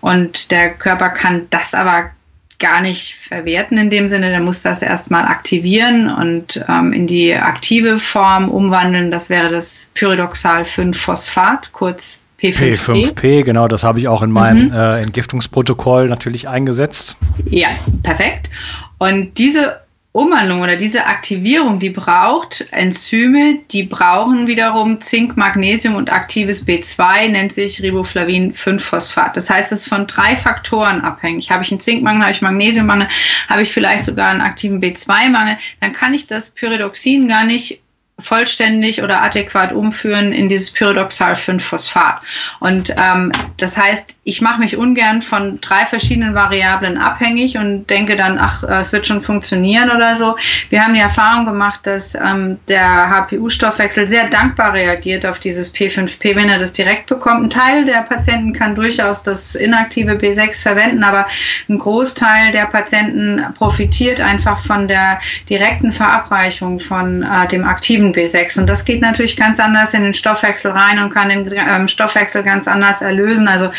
Und 0.00 0.50
der 0.50 0.74
Körper 0.74 1.10
kann 1.10 1.46
das 1.50 1.74
aber 1.74 2.10
gar 2.58 2.80
nicht 2.80 3.14
verwerten 3.14 3.76
in 3.78 3.90
dem 3.90 4.08
Sinne, 4.08 4.30
der 4.30 4.40
muss 4.40 4.62
das 4.62 4.82
erstmal 4.82 5.24
aktivieren 5.24 6.10
und 6.10 6.64
ähm, 6.68 6.92
in 6.92 7.06
die 7.06 7.34
aktive 7.34 7.98
Form 7.98 8.48
umwandeln. 8.48 9.10
Das 9.10 9.28
wäre 9.28 9.50
das 9.50 9.90
Pyridoxal-5-Phosphat, 9.94 11.72
kurz 11.72 12.20
P5P. 12.40 12.76
P5P, 12.76 13.42
genau, 13.42 13.68
das 13.68 13.84
habe 13.84 13.98
ich 13.98 14.08
auch 14.08 14.22
in 14.22 14.30
meinem 14.30 14.68
mhm. 14.68 14.74
äh, 14.74 15.02
Entgiftungsprotokoll 15.02 16.08
natürlich 16.08 16.48
eingesetzt. 16.48 17.16
Ja, 17.44 17.68
perfekt. 18.02 18.50
Und 18.98 19.36
diese 19.38 19.80
Umwandlung 20.16 20.62
oder 20.62 20.76
diese 20.76 21.06
Aktivierung, 21.06 21.80
die 21.80 21.90
braucht 21.90 22.64
Enzyme, 22.70 23.58
die 23.72 23.82
brauchen 23.82 24.46
wiederum 24.46 25.00
Zink, 25.00 25.36
Magnesium 25.36 25.96
und 25.96 26.12
aktives 26.12 26.64
B2, 26.64 27.30
nennt 27.30 27.52
sich 27.52 27.82
Riboflavin 27.82 28.52
5-Phosphat. 28.52 29.36
Das 29.36 29.50
heißt, 29.50 29.72
es 29.72 29.80
ist 29.80 29.88
von 29.88 30.06
drei 30.06 30.36
Faktoren 30.36 31.00
abhängig. 31.00 31.50
Habe 31.50 31.64
ich 31.64 31.72
einen 31.72 31.80
Zinkmangel, 31.80 32.22
habe 32.22 32.30
ich 32.30 32.42
Magnesiummangel, 32.42 33.08
habe 33.48 33.62
ich 33.62 33.72
vielleicht 33.72 34.04
sogar 34.04 34.30
einen 34.30 34.40
aktiven 34.40 34.80
B2-Mangel, 34.80 35.58
dann 35.80 35.92
kann 35.92 36.14
ich 36.14 36.28
das 36.28 36.50
Pyridoxin 36.50 37.26
gar 37.26 37.42
nicht 37.42 37.83
vollständig 38.20 39.02
oder 39.02 39.22
adäquat 39.22 39.72
umführen 39.72 40.32
in 40.32 40.48
dieses 40.48 40.72
Pyridoxal-5-Phosphat. 40.72 42.20
Und 42.60 42.94
ähm, 43.02 43.32
das 43.56 43.76
heißt, 43.76 44.18
ich 44.22 44.40
mache 44.40 44.60
mich 44.60 44.76
ungern 44.76 45.20
von 45.20 45.60
drei 45.60 45.84
verschiedenen 45.84 46.32
Variablen 46.32 46.96
abhängig 46.96 47.58
und 47.58 47.86
denke 47.88 48.16
dann, 48.16 48.38
ach, 48.38 48.62
äh, 48.62 48.82
es 48.82 48.92
wird 48.92 49.08
schon 49.08 49.20
funktionieren 49.20 49.90
oder 49.90 50.14
so. 50.14 50.36
Wir 50.70 50.84
haben 50.84 50.94
die 50.94 51.00
Erfahrung 51.00 51.44
gemacht, 51.44 51.80
dass 51.84 52.14
ähm, 52.14 52.58
der 52.68 53.10
HPU-Stoffwechsel 53.10 54.06
sehr 54.06 54.28
dankbar 54.28 54.74
reagiert 54.74 55.26
auf 55.26 55.40
dieses 55.40 55.74
P5P, 55.74 56.36
wenn 56.36 56.48
er 56.48 56.60
das 56.60 56.72
direkt 56.72 57.06
bekommt. 57.06 57.42
Ein 57.42 57.50
Teil 57.50 57.84
der 57.84 58.02
Patienten 58.02 58.52
kann 58.52 58.76
durchaus 58.76 59.24
das 59.24 59.56
inaktive 59.56 60.12
B6 60.12 60.62
verwenden, 60.62 61.02
aber 61.02 61.26
ein 61.68 61.78
Großteil 61.80 62.52
der 62.52 62.66
Patienten 62.66 63.44
profitiert 63.54 64.20
einfach 64.20 64.60
von 64.60 64.86
der 64.86 65.18
direkten 65.48 65.90
Verabreichung 65.90 66.78
von 66.78 67.24
äh, 67.24 67.48
dem 67.48 67.64
aktiven 67.64 68.03
aktiven 68.04 68.12
B6. 68.12 68.60
Und 68.60 68.66
das 68.66 68.84
geht 68.84 69.00
natürlich 69.00 69.36
ganz 69.36 69.60
anders 69.60 69.94
in 69.94 70.02
den 70.02 70.14
Stoffwechsel 70.14 70.70
rein 70.72 70.98
und 70.98 71.10
kann 71.10 71.28
den 71.28 71.50
ähm, 71.52 71.88
Stoffwechsel 71.88 72.42
ganz 72.42 72.68
anders 72.68 73.00
erlösen. 73.00 73.48
Also 73.48 73.70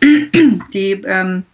die 0.72 0.92
ähm, 1.06 1.44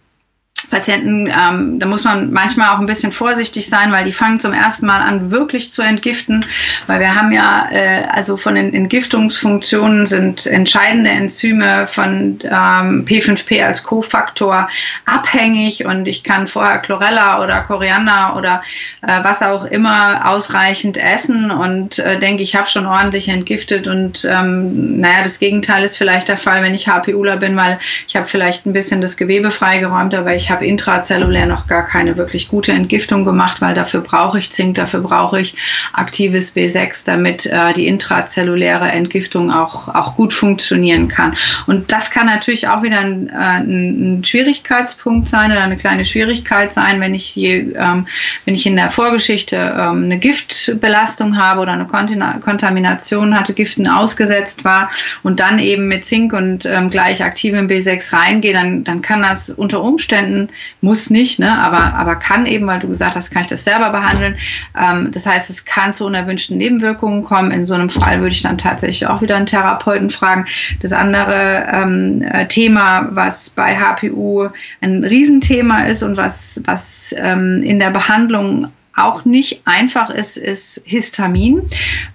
Patienten, 0.69 1.27
ähm, 1.27 1.79
da 1.79 1.85
muss 1.85 2.03
man 2.03 2.31
manchmal 2.33 2.75
auch 2.75 2.79
ein 2.79 2.87
bisschen 2.87 3.11
vorsichtig 3.11 3.69
sein, 3.69 3.91
weil 3.91 4.03
die 4.03 4.11
fangen 4.11 4.39
zum 4.39 4.51
ersten 4.51 4.85
Mal 4.85 5.01
an, 5.01 5.31
wirklich 5.31 5.71
zu 5.71 5.81
entgiften, 5.81 6.45
weil 6.87 6.99
wir 6.99 7.15
haben 7.15 7.31
ja, 7.31 7.69
äh, 7.71 8.03
also 8.11 8.35
von 8.35 8.55
den 8.55 8.73
Entgiftungsfunktionen 8.73 10.07
sind 10.07 10.45
entscheidende 10.45 11.09
Enzyme 11.09 11.87
von 11.87 12.39
ähm, 12.43 13.05
P5P 13.05 13.63
als 13.63 13.83
Kofaktor 13.83 14.67
abhängig. 15.05 15.85
Und 15.85 16.07
ich 16.07 16.23
kann 16.23 16.47
vorher 16.47 16.79
Chlorella 16.79 17.41
oder 17.43 17.61
Koriander 17.61 18.35
oder 18.35 18.61
äh, 19.03 19.23
was 19.23 19.41
auch 19.41 19.65
immer 19.65 20.29
ausreichend 20.29 20.97
essen. 20.97 21.49
Und 21.49 21.99
äh, 21.99 22.19
denke, 22.19 22.43
ich 22.43 22.55
habe 22.55 22.67
schon 22.67 22.85
ordentlich 22.85 23.29
entgiftet. 23.29 23.87
Und 23.87 24.27
ähm, 24.29 24.99
naja, 24.99 25.23
das 25.23 25.39
Gegenteil 25.39 25.83
ist 25.83 25.97
vielleicht 25.97 26.27
der 26.27 26.37
Fall, 26.37 26.61
wenn 26.61 26.75
ich 26.75 26.87
HPUler 26.87 27.37
bin, 27.37 27.55
weil 27.55 27.79
ich 28.07 28.15
habe 28.15 28.27
vielleicht 28.27 28.65
ein 28.65 28.73
bisschen 28.73 28.99
das 28.99 29.15
Gewebe 29.15 29.51
freigeräumt, 29.51 30.13
aber 30.13 30.35
ich 30.35 30.46
habe 30.49 30.65
intrazellulär 30.65 31.45
noch 31.45 31.67
gar 31.67 31.85
keine 31.85 32.17
wirklich 32.17 32.47
gute 32.47 32.71
Entgiftung 32.71 33.25
gemacht, 33.25 33.61
weil 33.61 33.73
dafür 33.73 34.01
brauche 34.01 34.39
ich 34.39 34.51
Zink, 34.51 34.75
dafür 34.75 35.01
brauche 35.01 35.39
ich 35.39 35.55
aktives 35.93 36.55
B6, 36.55 37.05
damit 37.05 37.45
äh, 37.45 37.73
die 37.73 37.87
intrazelluläre 37.87 38.89
Entgiftung 38.89 39.51
auch, 39.51 39.87
auch 39.93 40.15
gut 40.15 40.33
funktionieren 40.33 41.07
kann. 41.07 41.35
Und 41.65 41.91
das 41.91 42.11
kann 42.11 42.25
natürlich 42.25 42.67
auch 42.67 42.83
wieder 42.83 42.99
ein, 42.99 43.29
äh, 43.29 43.59
ein 43.59 44.23
Schwierigkeitspunkt 44.23 45.29
sein 45.29 45.51
oder 45.51 45.61
eine 45.61 45.77
kleine 45.77 46.05
Schwierigkeit 46.05 46.73
sein, 46.73 47.01
wenn 47.01 47.13
ich 47.13 47.25
hier, 47.25 47.75
ähm, 47.75 48.07
wenn 48.45 48.53
ich 48.53 48.65
in 48.65 48.75
der 48.75 48.89
Vorgeschichte 48.89 49.55
ähm, 49.55 50.03
eine 50.05 50.19
Giftbelastung 50.19 51.37
habe 51.37 51.61
oder 51.61 51.73
eine 51.73 51.85
Kontamination 51.85 53.37
hatte, 53.37 53.53
Giften 53.53 53.87
ausgesetzt 53.87 54.63
war 54.63 54.89
und 55.23 55.39
dann 55.39 55.59
eben 55.59 55.87
mit 55.87 56.05
Zink 56.05 56.33
und 56.33 56.65
ähm, 56.65 56.89
gleich 56.89 57.23
aktivem 57.23 57.67
B6 57.67 58.13
reingehe, 58.13 58.53
dann, 58.53 58.83
dann 58.83 59.01
kann 59.01 59.21
das 59.21 59.49
unter 59.49 59.81
Umständen 59.81 60.36
muss 60.81 61.09
nicht, 61.09 61.39
ne, 61.39 61.57
aber, 61.57 61.95
aber 61.95 62.15
kann 62.15 62.45
eben, 62.45 62.67
weil 62.67 62.79
du 62.79 62.87
gesagt 62.87 63.15
hast, 63.15 63.31
kann 63.31 63.41
ich 63.41 63.47
das 63.47 63.63
selber 63.63 63.89
behandeln. 63.89 64.37
Ähm, 64.79 65.11
das 65.11 65.25
heißt, 65.25 65.49
es 65.49 65.65
kann 65.65 65.93
zu 65.93 66.05
unerwünschten 66.05 66.57
Nebenwirkungen 66.57 67.23
kommen. 67.23 67.51
In 67.51 67.65
so 67.65 67.73
einem 67.73 67.89
Fall 67.89 68.19
würde 68.19 68.35
ich 68.35 68.41
dann 68.41 68.57
tatsächlich 68.57 69.07
auch 69.07 69.21
wieder 69.21 69.35
einen 69.35 69.45
Therapeuten 69.45 70.09
fragen. 70.09 70.45
Das 70.81 70.93
andere 70.93 71.67
ähm, 71.71 72.21
äh, 72.21 72.47
Thema, 72.47 73.09
was 73.11 73.49
bei 73.49 73.75
HPU 73.75 74.49
ein 74.81 75.03
Riesenthema 75.03 75.83
ist 75.83 76.03
und 76.03 76.17
was, 76.17 76.61
was 76.65 77.15
ähm, 77.17 77.63
in 77.63 77.79
der 77.79 77.91
Behandlung 77.91 78.67
auch 78.95 79.25
nicht 79.25 79.61
einfach 79.65 80.09
ist, 80.09 80.37
ist 80.37 80.81
Histamin. 80.85 81.61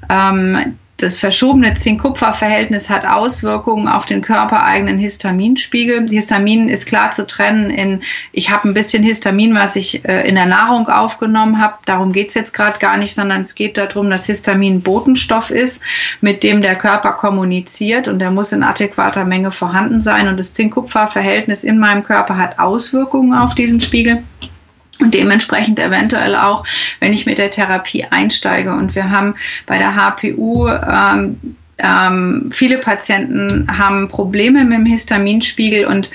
Ähm, 0.09 0.77
das 1.03 1.19
verschobene 1.19 1.75
Zink-Kupfer-Verhältnis 1.75 2.89
hat 2.89 3.05
Auswirkungen 3.05 3.89
auf 3.89 4.07
den 4.07 4.23
körpereigenen 4.23 4.99
Histaminspiegel. 4.99 6.07
Histamin 6.09 6.69
ist 6.69 6.87
klar 6.87 7.11
zu 7.11 7.27
trennen 7.27 7.71
in, 7.71 8.03
ich 8.31 8.51
habe 8.51 8.69
ein 8.69 8.75
bisschen 8.75 9.03
Histamin, 9.03 9.55
was 9.55 9.75
ich 9.75 10.05
äh, 10.05 10.29
in 10.29 10.37
der 10.37 10.47
Nahrung 10.47 10.89
aufgenommen 10.89 11.61
habe. 11.61 11.75
Darum 11.87 12.13
geht 12.13 12.29
es 12.29 12.35
jetzt 12.35 12.55
gerade 12.55 12.79
gar 12.79 12.97
nicht, 12.97 13.15
sondern 13.15 13.41
es 13.41 13.57
geht 13.57 13.77
darum, 13.77 14.11
dass 14.11 14.27
Histamin 14.27 14.81
Botenstoff 14.81 15.51
ist, 15.51 15.83
mit 16.21 16.45
dem 16.45 16.63
der 16.63 16.77
Körper 16.77 17.13
kommuniziert 17.13 18.07
und 18.07 18.21
der 18.21 18.31
muss 18.31 18.53
in 18.53 18.63
adäquater 18.63 19.25
Menge 19.25 19.51
vorhanden 19.51 20.01
sein. 20.01 20.29
Und 20.29 20.39
das 20.39 20.53
Zink-Kupfer-Verhältnis 20.53 21.65
in 21.65 21.79
meinem 21.79 22.05
Körper 22.05 22.37
hat 22.37 22.61
Auswirkungen 22.61 23.35
auf 23.35 23.57
diesen 23.57 23.81
Spiegel. 23.81 24.23
Und 25.03 25.15
dementsprechend 25.15 25.81
eventuell 25.81 26.37
auch, 26.37 26.65
wenn 27.01 27.13
ich 27.13 27.27
mit 27.27 27.39
der 27.39 27.51
Therapie 27.51 28.05
einsteige. 28.05 28.73
Und 28.73 28.95
wir 28.95 29.11
haben 29.11 29.35
bei 29.67 29.79
der 29.79 29.97
HPU 29.97 30.69
ähm, 30.69 31.57
ähm, 31.79 32.51
viele 32.53 32.79
Patienten 32.79 33.67
haben 33.67 34.09
Probleme 34.09 34.65
mit 34.65 34.75
dem 34.75 34.87
Histaminspiegel 34.87 35.87
und 35.87 36.11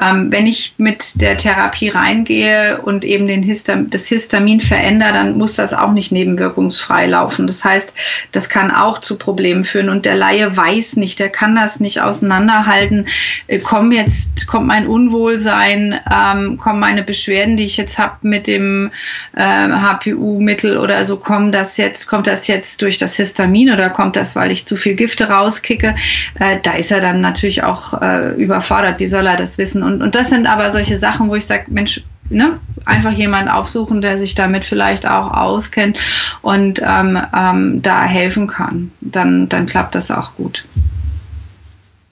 ähm, 0.00 0.32
wenn 0.32 0.46
ich 0.46 0.74
mit 0.78 1.20
der 1.20 1.36
Therapie 1.36 1.88
reingehe 1.88 2.80
und 2.82 3.04
eben 3.04 3.26
den 3.26 3.42
Histam 3.42 3.90
das 3.90 4.06
Histamin 4.06 4.60
verändere, 4.60 5.12
dann 5.12 5.36
muss 5.36 5.56
das 5.56 5.74
auch 5.74 5.92
nicht 5.92 6.12
nebenwirkungsfrei 6.12 7.06
laufen. 7.06 7.46
Das 7.46 7.62
heißt, 7.62 7.94
das 8.32 8.48
kann 8.48 8.70
auch 8.70 9.00
zu 9.00 9.16
Problemen 9.18 9.64
führen 9.64 9.90
und 9.90 10.06
der 10.06 10.16
Laie 10.16 10.56
weiß 10.56 10.96
nicht, 10.96 11.18
der 11.18 11.28
kann 11.28 11.54
das 11.54 11.78
nicht 11.78 12.00
auseinanderhalten. 12.00 13.06
Äh, 13.48 13.58
kommt 13.58 13.92
jetzt, 13.92 14.46
kommt 14.46 14.66
mein 14.66 14.86
Unwohlsein, 14.86 16.00
ähm, 16.10 16.56
kommen 16.56 16.80
meine 16.80 17.02
Beschwerden, 17.02 17.58
die 17.58 17.64
ich 17.64 17.76
jetzt 17.76 17.98
habe 17.98 18.16
mit 18.22 18.46
dem 18.46 18.90
äh, 19.36 19.42
HPU-Mittel 19.42 20.78
oder 20.78 21.04
so, 21.04 21.18
kommt 21.18 21.54
das 21.54 21.76
jetzt, 21.76 22.06
kommt 22.06 22.26
das 22.26 22.46
jetzt 22.46 22.80
durch 22.80 22.96
das 22.96 23.16
Histamin 23.16 23.70
oder 23.72 23.90
kommt 23.90 24.16
das, 24.16 24.34
weil 24.34 24.50
ich 24.50 24.64
zu 24.64 24.76
viel 24.76 24.94
Gifte 25.02 25.28
rauskicke, 25.28 25.96
äh, 26.38 26.58
da 26.62 26.74
ist 26.74 26.92
er 26.92 27.00
dann 27.00 27.20
natürlich 27.20 27.64
auch 27.64 28.00
äh, 28.00 28.34
überfordert. 28.36 29.00
Wie 29.00 29.08
soll 29.08 29.26
er 29.26 29.36
das 29.36 29.58
wissen? 29.58 29.82
Und, 29.82 30.00
und 30.00 30.14
das 30.14 30.30
sind 30.30 30.46
aber 30.46 30.70
solche 30.70 30.96
Sachen, 30.96 31.28
wo 31.28 31.34
ich 31.34 31.44
sage, 31.44 31.64
Mensch, 31.66 32.02
ne, 32.28 32.60
einfach 32.84 33.10
jemand 33.10 33.50
aufsuchen, 33.50 34.00
der 34.00 34.16
sich 34.16 34.36
damit 34.36 34.64
vielleicht 34.64 35.08
auch 35.08 35.32
auskennt 35.32 35.98
und 36.40 36.80
ähm, 36.84 37.20
ähm, 37.36 37.82
da 37.82 38.04
helfen 38.04 38.46
kann. 38.46 38.92
Dann, 39.00 39.48
dann 39.48 39.66
klappt 39.66 39.96
das 39.96 40.12
auch 40.12 40.36
gut. 40.36 40.64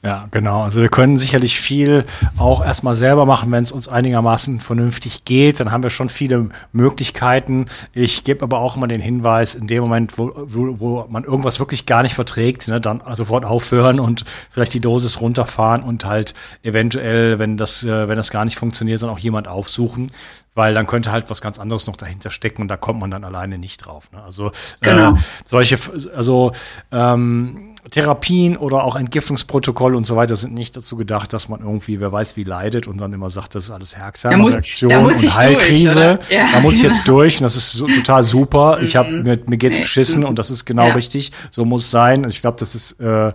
Ja, 0.02 0.28
genau. 0.30 0.62
Also 0.62 0.80
wir 0.80 0.88
können 0.88 1.18
sicherlich 1.18 1.60
viel 1.60 2.06
auch 2.38 2.64
erstmal 2.64 2.96
selber 2.96 3.26
machen, 3.26 3.52
wenn 3.52 3.62
es 3.62 3.70
uns 3.70 3.86
einigermaßen 3.86 4.58
vernünftig 4.60 5.26
geht. 5.26 5.60
Dann 5.60 5.70
haben 5.70 5.82
wir 5.82 5.90
schon 5.90 6.08
viele 6.08 6.48
Möglichkeiten. 6.72 7.66
Ich 7.92 8.24
gebe 8.24 8.42
aber 8.42 8.60
auch 8.60 8.76
immer 8.76 8.88
den 8.88 9.02
Hinweis, 9.02 9.54
in 9.54 9.66
dem 9.66 9.82
Moment, 9.82 10.16
wo, 10.16 10.32
wo, 10.34 10.80
wo 10.80 11.06
man 11.10 11.24
irgendwas 11.24 11.60
wirklich 11.60 11.84
gar 11.84 12.02
nicht 12.02 12.14
verträgt, 12.14 12.66
ne, 12.68 12.80
dann 12.80 13.02
sofort 13.12 13.44
aufhören 13.44 14.00
und 14.00 14.24
vielleicht 14.50 14.72
die 14.72 14.80
Dosis 14.80 15.20
runterfahren 15.20 15.82
und 15.82 16.06
halt 16.06 16.32
eventuell, 16.62 17.38
wenn 17.38 17.58
das, 17.58 17.84
äh, 17.84 18.08
wenn 18.08 18.16
das 18.16 18.30
gar 18.30 18.46
nicht 18.46 18.58
funktioniert, 18.58 19.02
dann 19.02 19.10
auch 19.10 19.18
jemand 19.18 19.48
aufsuchen 19.48 20.06
weil 20.54 20.74
dann 20.74 20.86
könnte 20.86 21.12
halt 21.12 21.30
was 21.30 21.40
ganz 21.40 21.58
anderes 21.58 21.86
noch 21.86 21.96
dahinter 21.96 22.30
stecken 22.30 22.62
und 22.62 22.68
da 22.68 22.76
kommt 22.76 23.00
man 23.00 23.10
dann 23.10 23.24
alleine 23.24 23.56
nicht 23.56 23.78
drauf. 23.78 24.10
Ne? 24.12 24.22
Also 24.22 24.50
genau. 24.80 25.14
äh, 25.14 25.16
solche, 25.44 25.78
also 26.14 26.52
ähm, 26.90 27.69
Therapien 27.90 28.56
oder 28.56 28.84
auch 28.84 28.96
Entgiftungsprotokolle 28.96 29.96
und 29.96 30.04
so 30.04 30.16
weiter 30.16 30.36
sind 30.36 30.54
nicht 30.54 30.76
dazu 30.76 30.96
gedacht, 30.96 31.32
dass 31.32 31.48
man 31.48 31.60
irgendwie, 31.60 32.00
wer 32.00 32.12
weiß 32.12 32.36
wie 32.36 32.44
leidet 32.44 32.86
und 32.86 32.98
dann 32.98 33.12
immer 33.12 33.30
sagt, 33.30 33.54
das 33.54 33.64
ist 33.64 33.70
alles 33.70 33.96
Herzreaktion 33.96 35.06
und 35.06 35.14
Heilkrise. 35.14 36.18
Durch, 36.18 36.30
ja, 36.30 36.48
da 36.52 36.60
muss 36.60 36.74
ich 36.74 36.82
jetzt 36.82 37.08
durch 37.08 37.38
und 37.38 37.44
das 37.44 37.56
ist 37.56 37.72
so, 37.72 37.86
total 37.86 38.22
super. 38.22 38.78
Ich 38.82 38.96
habe 38.96 39.10
mir, 39.10 39.38
mir 39.46 39.56
geht's 39.56 39.78
beschissen 39.78 40.24
und 40.24 40.38
das 40.38 40.50
ist 40.50 40.64
genau 40.64 40.88
ja. 40.88 40.94
richtig. 40.94 41.32
So 41.50 41.64
muss 41.64 41.84
es 41.84 41.90
sein. 41.90 42.26
Ich 42.28 42.40
glaube, 42.40 42.58
das 42.58 42.74
ist 42.74 43.00
äh, 43.00 43.28
äh, 43.28 43.32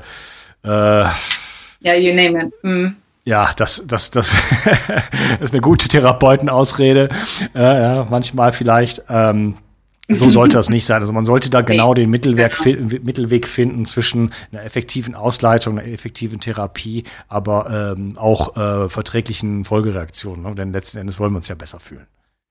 ja, 1.86 1.94
you 1.94 2.14
name 2.14 2.46
it. 2.46 2.54
Mm. 2.64 2.96
Ja, 3.26 3.52
das, 3.58 3.84
das, 3.88 4.12
das 4.12 4.36
ist 5.40 5.54
eine 5.54 5.62
gute 5.62 5.88
Therapeutenausrede. 5.88 7.10
Äh, 7.56 7.60
ja, 7.60 8.08
manchmal 8.10 8.52
vielleicht. 8.52 9.04
Ähm, 9.10 9.56
so 10.08 10.30
sollte 10.30 10.58
das 10.58 10.70
nicht 10.70 10.86
sein. 10.86 11.02
Also 11.02 11.14
man 11.14 11.26
sollte 11.26 11.50
da 11.50 11.62
genau 11.62 11.94
den 11.94 12.10
Mittelweg, 12.10 12.58
genau. 12.64 13.00
Mittelweg 13.04 13.48
finden 13.48 13.86
zwischen 13.86 14.32
einer 14.52 14.64
effektiven 14.64 15.16
Ausleitung, 15.16 15.80
einer 15.80 15.88
effektiven 15.88 16.40
Therapie, 16.40 17.04
aber 17.28 17.96
ähm, 17.98 18.18
auch 18.18 18.56
äh, 18.56 18.90
verträglichen 18.90 19.66
Folgereaktionen. 19.66 20.44
Ne? 20.44 20.56
Denn 20.56 20.72
letzten 20.72 21.00
Endes 21.00 21.20
wollen 21.20 21.32
wir 21.32 21.38
uns 21.38 21.48
ja 21.48 21.56
besser 21.56 21.80
fühlen. 21.80 22.08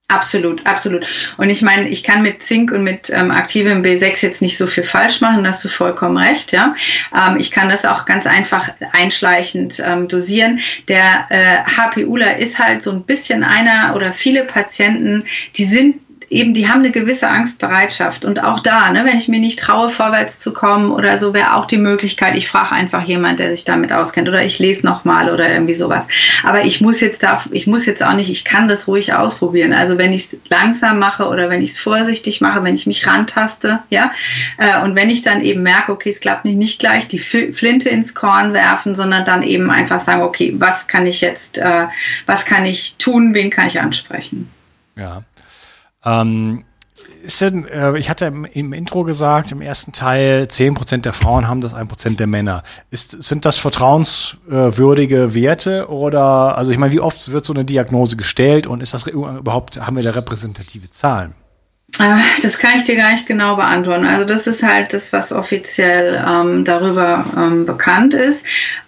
Absolut, 0.08 0.66
absolut. 0.66 1.06
Und 1.38 1.48
ich 1.48 1.62
meine, 1.62 1.88
ich 1.88 2.04
kann 2.04 2.20
mit 2.20 2.42
Zink 2.42 2.70
und 2.70 2.84
mit 2.84 3.08
ähm, 3.08 3.30
aktivem 3.30 3.82
B6 3.82 4.22
jetzt 4.22 4.42
nicht 4.42 4.58
so 4.58 4.66
viel 4.66 4.84
falsch 4.84 5.22
machen, 5.22 5.42
da 5.42 5.48
hast 5.48 5.64
du 5.64 5.68
vollkommen 5.68 6.18
recht, 6.18 6.52
ja. 6.52 6.74
Ähm, 7.14 7.38
ich 7.38 7.50
kann 7.50 7.70
das 7.70 7.86
auch 7.86 8.04
ganz 8.04 8.26
einfach 8.26 8.68
einschleichend 8.92 9.82
ähm, 9.84 10.06
dosieren. 10.06 10.60
Der 10.88 11.26
äh, 11.30 11.62
HPUler 11.64 12.36
ist 12.36 12.58
halt 12.58 12.82
so 12.82 12.92
ein 12.92 13.04
bisschen 13.04 13.44
einer 13.44 13.96
oder 13.96 14.12
viele 14.12 14.44
Patienten, 14.44 15.24
die 15.56 15.64
sind 15.64 15.96
eben, 16.30 16.54
die 16.54 16.68
haben 16.68 16.80
eine 16.80 16.90
gewisse 16.90 17.28
Angstbereitschaft. 17.28 18.24
Und 18.24 18.42
auch 18.42 18.60
da, 18.60 18.90
ne, 18.90 19.04
wenn 19.04 19.18
ich 19.18 19.28
mir 19.28 19.40
nicht 19.40 19.58
traue, 19.58 19.90
vorwärts 19.90 20.38
zu 20.38 20.52
kommen 20.52 20.90
oder 20.90 21.18
so, 21.18 21.34
wäre 21.34 21.54
auch 21.54 21.66
die 21.66 21.78
Möglichkeit, 21.78 22.36
ich 22.36 22.48
frage 22.48 22.72
einfach 22.72 23.04
jemand, 23.04 23.38
der 23.38 23.50
sich 23.50 23.64
damit 23.64 23.92
auskennt 23.92 24.28
oder 24.28 24.42
ich 24.42 24.58
lese 24.58 24.84
nochmal 24.86 25.30
oder 25.30 25.48
irgendwie 25.48 25.74
sowas. 25.74 26.08
Aber 26.42 26.64
ich 26.64 26.80
muss 26.80 27.00
jetzt 27.00 27.22
da, 27.22 27.42
ich 27.50 27.66
muss 27.66 27.86
jetzt 27.86 28.04
auch 28.04 28.14
nicht, 28.14 28.30
ich 28.30 28.44
kann 28.44 28.68
das 28.68 28.88
ruhig 28.88 29.14
ausprobieren. 29.14 29.72
Also 29.72 29.98
wenn 29.98 30.12
ich 30.12 30.24
es 30.24 30.40
langsam 30.48 30.98
mache 30.98 31.28
oder 31.28 31.50
wenn 31.50 31.62
ich 31.62 31.70
es 31.70 31.78
vorsichtig 31.78 32.40
mache, 32.40 32.62
wenn 32.64 32.74
ich 32.74 32.86
mich 32.86 33.06
rantaste, 33.06 33.80
ja, 33.90 34.12
äh, 34.58 34.82
und 34.82 34.96
wenn 34.96 35.10
ich 35.10 35.22
dann 35.22 35.42
eben 35.42 35.62
merke, 35.62 35.92
okay, 35.92 36.08
es 36.08 36.20
klappt 36.20 36.44
nicht, 36.44 36.56
nicht 36.56 36.78
gleich 36.78 37.08
die 37.08 37.18
Flinte 37.18 37.88
ins 37.88 38.14
Korn 38.14 38.52
werfen, 38.52 38.94
sondern 38.94 39.24
dann 39.24 39.42
eben 39.42 39.70
einfach 39.70 40.00
sagen, 40.00 40.22
okay, 40.22 40.54
was 40.58 40.88
kann 40.88 41.06
ich 41.06 41.20
jetzt, 41.20 41.58
äh, 41.58 41.86
was 42.26 42.44
kann 42.44 42.64
ich 42.64 42.96
tun, 42.96 43.34
wen 43.34 43.50
kann 43.50 43.66
ich 43.66 43.80
ansprechen? 43.80 44.50
Ja. 44.96 45.22
Ähm, 46.04 46.64
ist 47.24 47.40
denn, 47.40 47.66
äh, 47.66 47.98
ich 47.98 48.08
hatte 48.08 48.26
im, 48.26 48.44
im, 48.44 48.72
Intro 48.72 49.02
gesagt, 49.02 49.50
im 49.50 49.60
ersten 49.60 49.92
Teil, 49.92 50.46
10% 50.48 50.98
der 50.98 51.12
Frauen 51.12 51.48
haben 51.48 51.60
das, 51.60 51.74
1% 51.74 52.16
der 52.16 52.26
Männer. 52.26 52.62
Ist, 52.90 53.22
sind 53.22 53.44
das 53.44 53.56
vertrauenswürdige 53.56 55.34
Werte 55.34 55.88
oder, 55.88 56.56
also 56.56 56.70
ich 56.70 56.78
meine, 56.78 56.92
wie 56.92 57.00
oft 57.00 57.32
wird 57.32 57.44
so 57.44 57.52
eine 57.52 57.64
Diagnose 57.64 58.16
gestellt 58.16 58.66
und 58.66 58.80
ist 58.80 58.94
das 58.94 59.06
überhaupt, 59.06 59.80
haben 59.80 59.96
wir 59.96 60.04
da 60.04 60.10
repräsentative 60.10 60.90
Zahlen? 60.90 61.34
Das 61.98 62.58
kann 62.58 62.72
ich 62.76 62.84
dir 62.84 62.96
gar 62.96 63.12
nicht 63.12 63.26
genau 63.26 63.56
beantworten. 63.56 64.06
Also 64.06 64.24
das 64.24 64.46
ist 64.46 64.62
halt 64.62 64.92
das, 64.92 65.12
was 65.12 65.32
offiziell 65.32 66.24
ähm, 66.26 66.64
darüber 66.64 67.24
ähm, 67.36 67.66
bekannt 67.66 68.14
ist. 68.14 68.44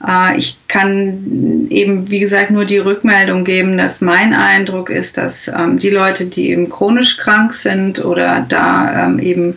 Äh, 0.06 0.36
ich 0.36 0.58
kann 0.68 1.68
eben, 1.70 2.10
wie 2.10 2.18
gesagt, 2.18 2.50
nur 2.50 2.64
die 2.64 2.78
Rückmeldung 2.78 3.44
geben, 3.44 3.78
dass 3.78 4.00
mein 4.00 4.34
Eindruck 4.34 4.90
ist, 4.90 5.18
dass 5.18 5.48
ähm, 5.48 5.78
die 5.78 5.90
Leute, 5.90 6.26
die 6.26 6.50
eben 6.50 6.68
chronisch 6.68 7.16
krank 7.16 7.54
sind 7.54 8.04
oder 8.04 8.44
da 8.48 9.06
ähm, 9.06 9.18
eben 9.18 9.56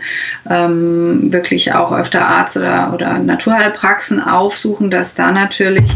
ähm, 0.50 1.32
wirklich 1.32 1.74
auch 1.74 1.92
öfter 1.92 2.26
Arzt 2.26 2.58
oder, 2.58 2.94
oder 2.94 3.20
Naturheilpraxen 3.20 4.22
aufsuchen, 4.22 4.90
dass 4.90 5.16
da 5.16 5.32
natürlich 5.32 5.92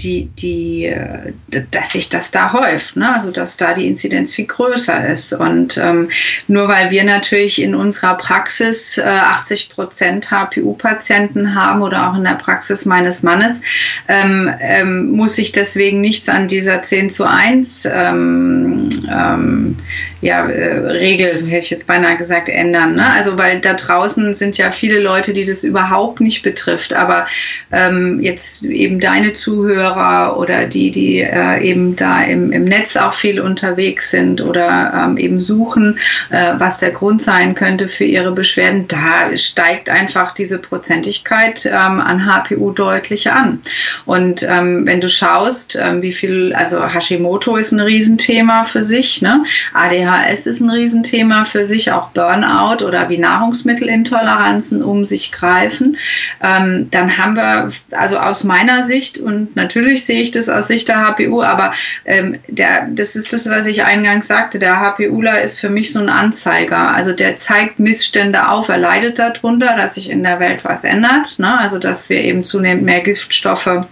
die, 0.00 0.30
die, 0.38 0.86
äh, 0.86 1.32
dass 1.70 1.92
sich 1.92 2.08
das 2.08 2.30
da 2.30 2.52
häuft, 2.52 2.96
ne? 2.96 3.14
also 3.14 3.30
dass 3.30 3.56
da 3.56 3.72
die 3.72 3.86
Inzidenz 3.86 4.34
viel 4.34 4.46
größer 4.46 5.06
ist. 5.06 5.32
Und 5.32 5.78
ähm, 5.78 6.10
nur 6.48 6.68
weil 6.68 6.90
wir 6.90 6.95
natürlich 7.04 7.60
in 7.60 7.74
unserer 7.74 8.16
Praxis 8.16 8.98
äh, 8.98 9.02
80 9.02 9.70
Prozent 9.70 10.30
HPU-Patienten 10.30 11.54
haben 11.54 11.82
oder 11.82 12.10
auch 12.10 12.16
in 12.16 12.24
der 12.24 12.34
Praxis 12.34 12.84
meines 12.84 13.22
Mannes, 13.22 13.60
ähm, 14.08 14.50
ähm, 14.60 15.10
muss 15.12 15.36
sich 15.36 15.52
deswegen 15.52 16.00
nichts 16.00 16.28
an 16.28 16.48
dieser 16.48 16.82
10 16.82 17.10
zu 17.10 17.24
1 17.24 17.88
ähm, 17.90 18.88
ähm, 19.10 19.76
ja, 20.22 20.48
äh, 20.48 20.78
Regel, 20.88 21.46
hätte 21.46 21.64
ich 21.64 21.70
jetzt 21.70 21.86
beinahe 21.86 22.16
gesagt, 22.16 22.48
ändern. 22.48 22.96
Ne? 22.96 23.06
Also 23.12 23.36
weil 23.36 23.60
da 23.60 23.74
draußen 23.74 24.34
sind 24.34 24.56
ja 24.56 24.70
viele 24.70 24.98
Leute, 24.98 25.34
die 25.34 25.44
das 25.44 25.62
überhaupt 25.62 26.20
nicht 26.20 26.42
betrifft. 26.42 26.94
Aber 26.94 27.26
ähm, 27.70 28.20
jetzt 28.20 28.64
eben 28.64 28.98
deine 28.98 29.34
Zuhörer 29.34 30.38
oder 30.38 30.66
die, 30.66 30.90
die 30.90 31.20
äh, 31.20 31.62
eben 31.62 31.96
da 31.96 32.22
im, 32.22 32.50
im 32.50 32.64
Netz 32.64 32.96
auch 32.96 33.12
viel 33.12 33.40
unterwegs 33.40 34.10
sind 34.10 34.40
oder 34.40 34.92
ähm, 34.94 35.16
eben 35.18 35.40
suchen, 35.40 35.98
äh, 36.30 36.54
was 36.58 36.78
der 36.78 36.85
Grund 36.90 37.22
sein 37.22 37.54
könnte 37.54 37.88
für 37.88 38.04
ihre 38.04 38.32
Beschwerden, 38.32 38.88
da 38.88 39.36
steigt 39.36 39.90
einfach 39.90 40.32
diese 40.32 40.58
Prozentigkeit 40.58 41.66
ähm, 41.66 42.00
an 42.00 42.26
HPU 42.26 42.72
deutlich 42.72 43.30
an. 43.30 43.60
Und 44.04 44.42
ähm, 44.42 44.86
wenn 44.86 45.00
du 45.00 45.08
schaust, 45.08 45.76
ähm, 45.80 46.02
wie 46.02 46.12
viel, 46.12 46.52
also 46.54 46.86
Hashimoto 46.86 47.56
ist 47.56 47.72
ein 47.72 47.80
Riesenthema 47.80 48.64
für 48.64 48.84
sich, 48.84 49.22
ne? 49.22 49.44
ADHS 49.74 50.36
ADHS 50.36 50.46
ist 50.46 50.60
ein 50.60 50.70
Riesenthema 50.70 51.44
für 51.44 51.64
sich, 51.64 51.92
auch 51.92 52.10
Burnout 52.10 52.84
oder 52.84 53.08
wie 53.08 53.18
Nahrungsmittelintoleranzen 53.18 54.82
um 54.82 55.04
sich 55.04 55.32
greifen. 55.32 55.96
Ähm, 56.42 56.88
dann 56.90 57.16
haben 57.18 57.36
wir, 57.36 57.68
also 57.92 58.18
aus 58.18 58.44
meiner 58.44 58.84
Sicht, 58.84 59.18
und 59.18 59.56
natürlich 59.56 60.04
sehe 60.04 60.20
ich 60.20 60.30
das 60.30 60.48
aus 60.48 60.68
Sicht 60.68 60.88
der 60.88 61.06
HPU, 61.06 61.42
aber 61.42 61.72
ähm, 62.04 62.38
der, 62.48 62.88
das 62.90 63.16
ist 63.16 63.32
das, 63.32 63.48
was 63.48 63.66
ich 63.66 63.84
eingangs 63.84 64.26
sagte, 64.26 64.58
der 64.58 64.80
HPUler 64.80 65.40
ist 65.42 65.60
für 65.60 65.70
mich 65.70 65.92
so 65.92 66.00
ein 66.00 66.08
Anzeiger. 66.08 66.75
Also 66.76 67.12
der 67.12 67.36
zeigt 67.36 67.78
Missstände 67.78 68.48
auf, 68.48 68.68
er 68.68 68.78
leidet 68.78 69.18
darunter, 69.18 69.76
dass 69.76 69.94
sich 69.94 70.10
in 70.10 70.22
der 70.22 70.40
Welt 70.40 70.64
was 70.64 70.84
ändert, 70.84 71.38
ne? 71.38 71.58
also 71.58 71.78
dass 71.78 72.10
wir 72.10 72.22
eben 72.22 72.44
zunehmend 72.44 72.84
mehr 72.84 73.00
Giftstoffe 73.00 73.86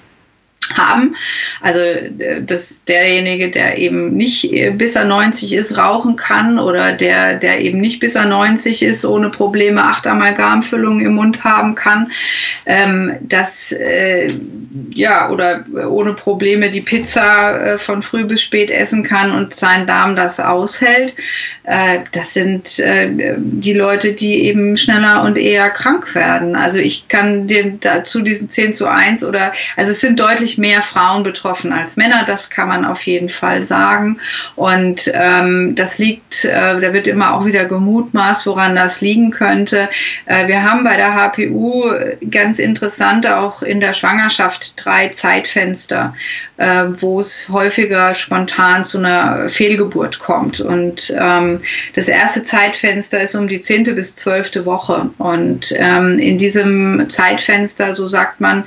haben. 0.76 1.16
Also 1.60 1.80
äh, 1.80 2.42
dass 2.42 2.84
derjenige, 2.84 3.50
der 3.50 3.78
eben 3.78 4.14
nicht 4.16 4.52
äh, 4.52 4.70
bis 4.70 4.96
er 4.96 5.04
90 5.04 5.52
ist, 5.52 5.76
rauchen 5.78 6.16
kann 6.16 6.58
oder 6.58 6.92
der, 6.92 7.34
der 7.34 7.60
eben 7.60 7.80
nicht 7.80 8.00
bis 8.00 8.14
er 8.14 8.26
90 8.26 8.82
ist, 8.82 9.04
ohne 9.04 9.30
Probleme 9.30 9.84
acht 9.84 10.06
Amalgamfüllungen 10.06 11.04
im 11.04 11.14
Mund 11.14 11.44
haben 11.44 11.74
kann, 11.74 12.10
ähm, 12.66 13.16
dass 13.20 13.72
äh, 13.72 14.28
ja 14.92 15.30
oder 15.30 15.64
ohne 15.88 16.14
Probleme 16.14 16.70
die 16.70 16.80
Pizza 16.80 17.74
äh, 17.74 17.78
von 17.78 18.02
früh 18.02 18.24
bis 18.24 18.42
spät 18.42 18.70
essen 18.70 19.02
kann 19.02 19.32
und 19.32 19.54
sein 19.54 19.86
Darm 19.86 20.16
das 20.16 20.40
aushält. 20.40 21.14
Äh, 21.64 22.00
das 22.12 22.34
sind 22.34 22.78
äh, 22.78 23.08
die 23.36 23.72
Leute, 23.72 24.12
die 24.12 24.44
eben 24.44 24.76
schneller 24.76 25.22
und 25.22 25.38
eher 25.38 25.70
krank 25.70 26.14
werden. 26.14 26.56
Also 26.56 26.78
ich 26.78 27.08
kann 27.08 27.46
dir 27.46 27.78
dazu 27.80 28.20
diesen 28.20 28.50
10 28.50 28.74
zu 28.74 28.86
1 28.86 29.24
oder 29.24 29.52
also 29.76 29.92
es 29.92 30.00
sind 30.00 30.20
deutlich 30.20 30.53
deutlich 30.54 30.58
mehr 30.58 30.82
Frauen 30.82 31.22
betroffen 31.22 31.72
als 31.72 31.96
Männer, 31.96 32.24
das 32.26 32.50
kann 32.50 32.68
man 32.68 32.84
auf 32.84 33.06
jeden 33.06 33.28
Fall 33.28 33.62
sagen. 33.62 34.18
Und 34.56 35.10
ähm, 35.14 35.74
das 35.74 35.98
liegt, 35.98 36.44
äh, 36.44 36.80
da 36.80 36.92
wird 36.92 37.06
immer 37.06 37.34
auch 37.34 37.44
wieder 37.44 37.64
gemutmaßt, 37.64 38.46
woran 38.46 38.76
das 38.76 39.00
liegen 39.00 39.30
könnte. 39.30 39.88
Äh, 40.26 40.48
wir 40.48 40.62
haben 40.62 40.84
bei 40.84 40.96
der 40.96 41.14
HPU 41.14 41.84
ganz 42.30 42.58
interessant 42.58 43.26
auch 43.26 43.62
in 43.62 43.80
der 43.80 43.92
Schwangerschaft 43.92 44.74
drei 44.76 45.08
Zeitfenster, 45.08 46.14
äh, 46.56 46.84
wo 47.00 47.20
es 47.20 47.48
häufiger 47.50 48.14
spontan 48.14 48.84
zu 48.84 48.98
einer 48.98 49.48
Fehlgeburt 49.48 50.18
kommt. 50.18 50.60
Und 50.60 51.14
ähm, 51.18 51.60
das 51.94 52.08
erste 52.08 52.42
Zeitfenster 52.42 53.20
ist 53.20 53.34
um 53.34 53.48
die 53.48 53.60
zehnte 53.60 53.92
bis 53.92 54.14
zwölfte 54.14 54.64
Woche. 54.66 55.10
Und 55.18 55.74
ähm, 55.76 56.18
in 56.18 56.38
diesem 56.38 57.08
Zeitfenster, 57.08 57.94
so 57.94 58.06
sagt 58.06 58.40
man, 58.40 58.64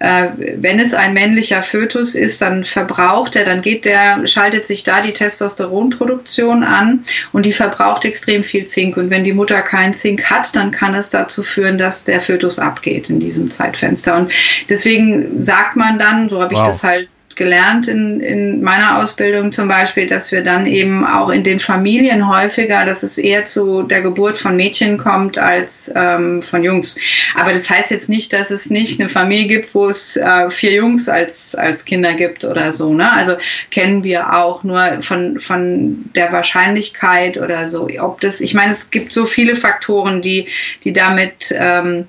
wenn 0.00 0.80
es 0.80 0.94
ein 0.94 1.12
männlicher 1.12 1.62
Fötus 1.62 2.14
ist, 2.14 2.40
dann 2.40 2.64
verbraucht 2.64 3.36
er, 3.36 3.44
dann 3.44 3.60
geht 3.60 3.84
der, 3.84 4.26
schaltet 4.26 4.64
sich 4.64 4.82
da 4.82 5.02
die 5.02 5.12
Testosteronproduktion 5.12 6.64
an 6.64 7.04
und 7.32 7.44
die 7.44 7.52
verbraucht 7.52 8.06
extrem 8.06 8.42
viel 8.42 8.64
Zink. 8.64 8.96
Und 8.96 9.10
wenn 9.10 9.24
die 9.24 9.34
Mutter 9.34 9.60
keinen 9.60 9.92
Zink 9.92 10.30
hat, 10.30 10.56
dann 10.56 10.70
kann 10.70 10.94
es 10.94 11.10
dazu 11.10 11.42
führen, 11.42 11.76
dass 11.76 12.04
der 12.04 12.22
Fötus 12.22 12.58
abgeht 12.58 13.10
in 13.10 13.20
diesem 13.20 13.50
Zeitfenster. 13.50 14.16
Und 14.16 14.32
deswegen 14.70 15.42
sagt 15.42 15.76
man 15.76 15.98
dann, 15.98 16.30
so 16.30 16.40
habe 16.40 16.54
wow. 16.54 16.62
ich 16.62 16.66
das 16.66 16.82
halt 16.82 17.08
gelernt 17.40 17.88
in, 17.88 18.20
in 18.20 18.60
meiner 18.60 18.98
Ausbildung 18.98 19.50
zum 19.50 19.66
Beispiel, 19.66 20.06
dass 20.06 20.30
wir 20.30 20.44
dann 20.44 20.66
eben 20.66 21.06
auch 21.06 21.30
in 21.30 21.42
den 21.42 21.58
Familien 21.58 22.28
häufiger, 22.28 22.84
dass 22.84 23.02
es 23.02 23.16
eher 23.16 23.46
zu 23.46 23.82
der 23.82 24.02
Geburt 24.02 24.36
von 24.36 24.56
Mädchen 24.56 24.98
kommt 24.98 25.38
als 25.38 25.90
ähm, 25.96 26.42
von 26.42 26.62
Jungs. 26.62 26.98
Aber 27.34 27.52
das 27.52 27.70
heißt 27.70 27.90
jetzt 27.90 28.10
nicht, 28.10 28.34
dass 28.34 28.50
es 28.50 28.68
nicht 28.68 29.00
eine 29.00 29.08
Familie 29.08 29.46
gibt, 29.46 29.74
wo 29.74 29.88
es 29.88 30.18
äh, 30.18 30.50
vier 30.50 30.74
Jungs 30.74 31.08
als, 31.08 31.54
als 31.54 31.86
Kinder 31.86 32.12
gibt 32.12 32.44
oder 32.44 32.72
so. 32.72 32.92
Ne? 32.92 33.10
Also 33.10 33.36
kennen 33.70 34.04
wir 34.04 34.36
auch 34.36 34.62
nur 34.62 35.00
von, 35.00 35.40
von 35.40 36.10
der 36.14 36.32
Wahrscheinlichkeit 36.32 37.38
oder 37.38 37.68
so. 37.68 37.88
Ob 38.00 38.20
das, 38.20 38.42
ich 38.42 38.52
meine, 38.52 38.72
es 38.72 38.90
gibt 38.90 39.14
so 39.14 39.24
viele 39.24 39.56
Faktoren, 39.56 40.20
die, 40.20 40.48
die 40.84 40.92
damit 40.92 41.54
ähm, 41.56 42.04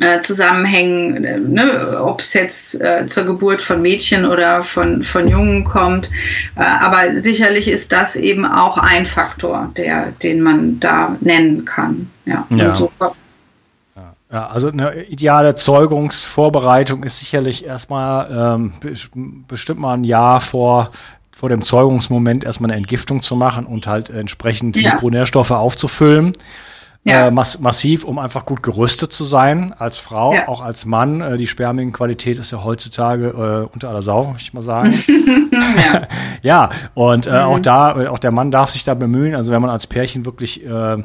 äh, 0.00 0.20
zusammenhängen, 0.20 1.24
äh, 1.24 1.38
ne, 1.38 2.02
ob 2.02 2.20
es 2.20 2.32
jetzt 2.34 2.80
äh, 2.80 3.06
zur 3.06 3.24
Geburt 3.24 3.62
von 3.62 3.80
Mädchen 3.82 4.24
oder 4.24 4.62
von, 4.62 5.04
von 5.04 5.28
Jungen 5.28 5.62
kommt. 5.62 6.10
Äh, 6.56 6.64
aber 6.64 7.18
sicherlich 7.20 7.68
ist 7.68 7.92
das 7.92 8.16
eben 8.16 8.44
auch 8.44 8.78
ein 8.78 9.06
Faktor, 9.06 9.70
der, 9.76 10.10
den 10.22 10.40
man 10.40 10.80
da 10.80 11.14
nennen 11.20 11.64
kann. 11.64 12.10
Ja, 12.24 12.44
ja. 12.50 12.74
So. 12.74 12.90
ja 14.32 14.46
also 14.48 14.70
eine 14.70 15.04
ideale 15.04 15.54
Zeugungsvorbereitung 15.54 17.04
ist 17.04 17.20
sicherlich 17.20 17.64
erstmal 17.64 18.56
ähm, 18.56 18.72
bestimmt 19.46 19.78
mal 19.78 19.94
ein 19.94 20.04
Jahr 20.04 20.40
vor 20.40 20.90
vor 21.30 21.50
dem 21.50 21.60
Zeugungsmoment 21.60 22.44
erstmal 22.44 22.70
eine 22.70 22.78
Entgiftung 22.78 23.20
zu 23.20 23.36
machen 23.36 23.66
und 23.66 23.86
halt 23.86 24.08
entsprechend 24.08 24.74
ja. 24.78 24.94
Mikronährstoffe 24.94 25.50
aufzufüllen 25.50 26.32
ja. 27.06 27.28
äh, 27.28 27.30
mass 27.30 27.60
massiv, 27.60 28.04
um 28.04 28.18
einfach 28.18 28.44
gut 28.44 28.62
gerüstet 28.62 29.12
zu 29.12 29.24
sein 29.24 29.72
als 29.78 29.98
Frau, 29.98 30.34
ja. 30.34 30.48
auch 30.48 30.60
als 30.60 30.84
Mann. 30.84 31.20
Äh, 31.20 31.36
die 31.36 31.46
Spermienqualität 31.46 32.38
ist 32.38 32.50
ja 32.50 32.64
heutzutage 32.64 33.28
äh, 33.28 33.72
unter 33.72 33.88
aller 33.88 34.02
Sau, 34.02 34.24
muss 34.24 34.42
ich 34.42 34.52
mal 34.52 34.60
sagen. 34.60 34.92
ja. 35.92 36.08
ja, 36.42 36.70
und 36.94 37.26
äh, 37.26 37.30
mhm. 37.30 37.36
auch 37.36 37.58
da, 37.60 38.02
äh, 38.02 38.06
auch 38.08 38.18
der 38.18 38.32
Mann 38.32 38.50
darf 38.50 38.70
sich 38.70 38.84
da 38.84 38.94
bemühen. 38.94 39.34
Also 39.34 39.52
wenn 39.52 39.62
man 39.62 39.70
als 39.70 39.86
Pärchen 39.86 40.26
wirklich 40.26 40.64
äh, 40.66 41.02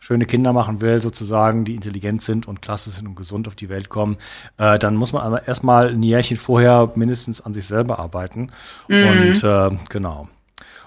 schöne 0.00 0.26
Kinder 0.26 0.52
machen 0.52 0.80
will, 0.80 1.00
sozusagen, 1.00 1.64
die 1.64 1.74
intelligent 1.74 2.22
sind 2.22 2.46
und 2.46 2.62
klasse 2.62 2.90
sind 2.90 3.08
und 3.08 3.16
gesund 3.16 3.48
auf 3.48 3.56
die 3.56 3.68
Welt 3.68 3.88
kommen, 3.88 4.18
äh, 4.58 4.78
dann 4.78 4.94
muss 4.94 5.12
man 5.12 5.22
aber 5.22 5.48
erstmal 5.48 5.88
ein 5.88 6.02
Jährchen 6.04 6.36
vorher 6.36 6.92
mindestens 6.94 7.40
an 7.40 7.52
sich 7.52 7.66
selber 7.66 7.98
arbeiten. 7.98 8.52
Mhm. 8.86 9.08
Und 9.08 9.44
äh, 9.44 9.70
genau. 9.88 10.28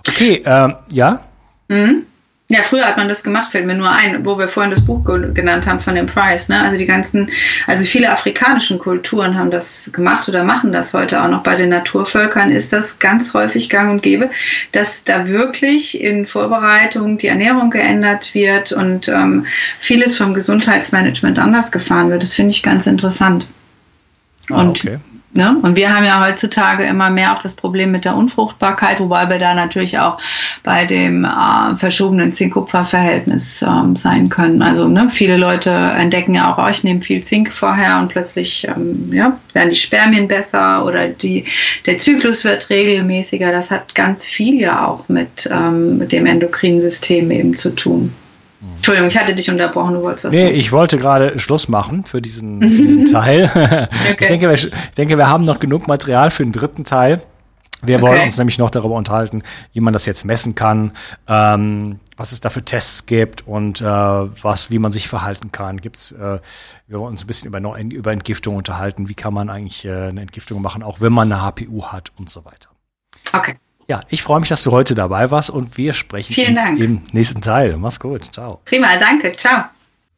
Okay, 0.08 0.42
äh, 0.46 0.74
ja? 0.94 1.20
Mhm. 1.68 2.06
Ja, 2.52 2.64
früher 2.64 2.86
hat 2.86 2.98
man 2.98 3.08
das 3.08 3.24
gemacht, 3.24 3.52
fällt 3.52 3.68
mir 3.68 3.76
nur 3.76 3.92
ein, 3.92 4.26
wo 4.26 4.40
wir 4.40 4.48
vorhin 4.48 4.72
das 4.72 4.84
Buch 4.84 5.04
genannt 5.04 5.68
haben 5.68 5.80
von 5.80 5.94
dem 5.94 6.08
Price. 6.08 6.50
Ne? 6.50 6.60
Also 6.60 6.78
die 6.78 6.88
ganzen, 6.88 7.30
also 7.68 7.86
viele 7.86 8.12
afrikanischen 8.12 8.80
Kulturen 8.80 9.38
haben 9.38 9.52
das 9.52 9.92
gemacht 9.94 10.28
oder 10.28 10.44
machen 10.44 10.72
das 10.72 10.92
heute 10.96 11.22
auch 11.22 11.28
noch. 11.28 11.44
Bei 11.44 11.56
den 11.56 11.70
Naturvölkern 11.70 12.52
ist 12.52 12.74
das 12.74 12.98
ganz 12.98 13.36
häufig 13.36 13.70
gang 13.70 13.92
und 13.92 14.02
gäbe, 14.02 14.32
dass 14.72 15.04
da 15.04 15.28
wirklich 15.28 16.02
in 16.02 16.26
Vorbereitung 16.26 17.20
die 17.20 17.28
Ernährung 17.28 17.70
geändert 17.70 18.34
wird 18.34 18.72
und 18.72 19.10
ähm, 19.10 19.46
vieles 19.78 20.18
vom 20.18 20.34
Gesundheitsmanagement 20.34 21.38
anders 21.38 21.72
gefahren 21.72 22.10
wird. 22.10 22.24
Das 22.24 22.34
finde 22.34 22.54
ich 22.54 22.64
ganz 22.64 22.88
interessant. 22.88 23.48
Ah, 24.50 24.62
und 24.62 24.70
okay. 24.70 24.98
Ne? 25.32 25.56
Und 25.62 25.76
wir 25.76 25.96
haben 25.96 26.06
ja 26.06 26.26
heutzutage 26.26 26.84
immer 26.86 27.12
mehr 27.12 27.34
auch 27.34 27.40
das 27.40 27.54
Problem 27.54 27.92
mit 27.92 28.04
der 28.04 28.16
Unfruchtbarkeit, 28.16 29.00
wobei 29.00 29.30
wir 29.30 29.38
da 29.38 29.54
natürlich 29.54 30.00
auch 30.00 30.20
bei 30.64 30.86
dem 30.86 31.24
äh, 31.24 31.76
verschobenen 31.76 32.32
Zink-Kupfer-Verhältnis 32.32 33.62
ähm, 33.62 33.96
sein 33.96 34.30
können. 34.30 34.64
Also 34.64 34.88
ne, 34.88 35.08
viele 35.10 35.38
Leute 35.38 35.70
entdecken 35.70 36.34
ja 36.34 36.52
auch, 36.52 36.58
oh, 36.58 36.68
ich 36.68 36.84
nehme 36.84 37.02
viel 37.02 37.24
Zink 37.24 37.52
vorher 37.52 38.00
und 38.00 38.08
plötzlich 38.08 38.68
ähm, 38.68 39.14
ja, 39.14 39.38
werden 39.54 39.70
die 39.70 39.76
Spermien 39.76 40.28
besser 40.28 40.84
oder 40.84 41.08
die, 41.08 41.46
der 41.86 42.00
Zyklus 42.00 42.44
wird 42.44 42.72
regelmäßiger. 42.72 43.52
Das 43.52 43.70
hat 43.70 43.94
ganz 43.94 44.26
viel 44.26 44.60
ja 44.60 44.88
auch 44.88 45.10
mit, 45.10 45.48
ähm, 45.52 46.00
mit 46.00 46.12
dem 46.12 46.26
endokrinen 46.26 46.82
System 46.82 47.30
eben 47.30 47.56
zu 47.56 47.76
tun. 47.76 48.12
Entschuldigung, 48.76 49.10
ich 49.10 49.18
hatte 49.18 49.34
dich 49.34 49.50
unterbrochen, 49.50 49.94
du 49.94 50.02
wolltest 50.02 50.26
was 50.26 50.34
Nee, 50.34 50.44
sagen. 50.46 50.56
ich 50.56 50.72
wollte 50.72 50.98
gerade 50.98 51.40
Schluss 51.40 51.68
machen 51.70 52.04
für 52.04 52.22
diesen, 52.22 52.60
diesen 52.60 53.06
Teil. 53.12 53.46
okay. 53.54 54.18
ich, 54.20 54.28
denke, 54.28 54.48
wir, 54.48 54.54
ich 54.54 54.70
denke, 54.98 55.18
wir 55.18 55.30
haben 55.30 55.46
noch 55.46 55.60
genug 55.60 55.88
Material 55.88 56.30
für 56.30 56.44
den 56.44 56.52
dritten 56.52 56.84
Teil. 56.84 57.22
Wir 57.82 57.96
okay. 57.98 58.08
wollen 58.08 58.22
uns 58.24 58.38
nämlich 58.38 58.58
noch 58.58 58.70
darüber 58.70 58.96
unterhalten, 58.96 59.44
wie 59.72 59.80
man 59.80 59.94
das 59.94 60.06
jetzt 60.06 60.26
messen 60.26 60.54
kann, 60.54 60.92
ähm, 61.28 62.00
was 62.18 62.34
es 62.34 62.42
da 62.42 62.50
für 62.50 62.64
Tests 62.64 63.06
gibt 63.06 63.48
und 63.48 63.80
äh, 63.80 63.86
was, 63.86 64.70
wie 64.70 64.80
man 64.80 64.92
sich 64.92 65.08
verhalten 65.08 65.54
kann. 65.54 65.80
Gibt's, 65.80 66.12
äh, 66.12 66.40
wir 66.88 67.00
wollen 67.00 67.12
uns 67.12 67.24
ein 67.24 67.28
bisschen 67.28 67.48
über, 67.48 67.80
über 67.80 68.12
Entgiftung 68.12 68.58
unterhalten. 68.58 69.08
Wie 69.08 69.14
kann 69.16 69.34
man 69.34 69.50
eigentlich 69.50 69.86
äh, 69.86 70.10
eine 70.10 70.22
Entgiftung 70.22 70.62
machen, 70.62 70.84
auch 70.84 71.00
wenn 71.00 71.14
man 71.14 71.32
eine 71.32 71.42
HPU 71.42 71.86
hat 71.86 72.12
und 72.18 72.30
so 72.30 72.44
weiter. 72.44 72.70
Okay. 73.32 73.56
Ja, 73.90 74.02
ich 74.08 74.22
freue 74.22 74.40
mich, 74.40 74.50
dass 74.50 74.62
du 74.62 74.70
heute 74.72 74.94
dabei 74.94 75.32
warst 75.32 75.50
und 75.50 75.76
wir 75.76 75.94
sprechen 75.94 76.32
Vielen 76.32 76.50
uns 76.50 76.62
Dank. 76.62 76.80
im 76.80 77.02
nächsten 77.12 77.42
Teil. 77.42 77.76
Mach's 77.76 78.00
gut. 78.00 78.24
Ciao. 78.32 78.62
Prima, 78.66 78.96
danke. 79.00 79.32
Ciao. 79.36 79.64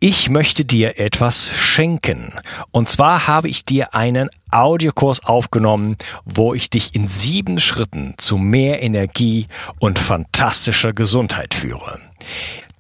Ich 0.01 0.29
möchte 0.29 0.65
dir 0.65 0.99
etwas 0.99 1.55
schenken. 1.55 2.33
Und 2.71 2.89
zwar 2.89 3.27
habe 3.27 3.47
ich 3.47 3.63
dir 3.63 3.95
einen 3.95 4.29
Audiokurs 4.51 5.23
aufgenommen, 5.23 5.95
wo 6.25 6.53
ich 6.53 6.69
dich 6.69 6.95
in 6.95 7.07
sieben 7.07 7.61
Schritten 7.61 8.15
zu 8.17 8.35
mehr 8.35 8.83
Energie 8.83 9.47
und 9.79 9.99
fantastischer 9.99 10.91
Gesundheit 10.91 11.53
führe. 11.53 11.99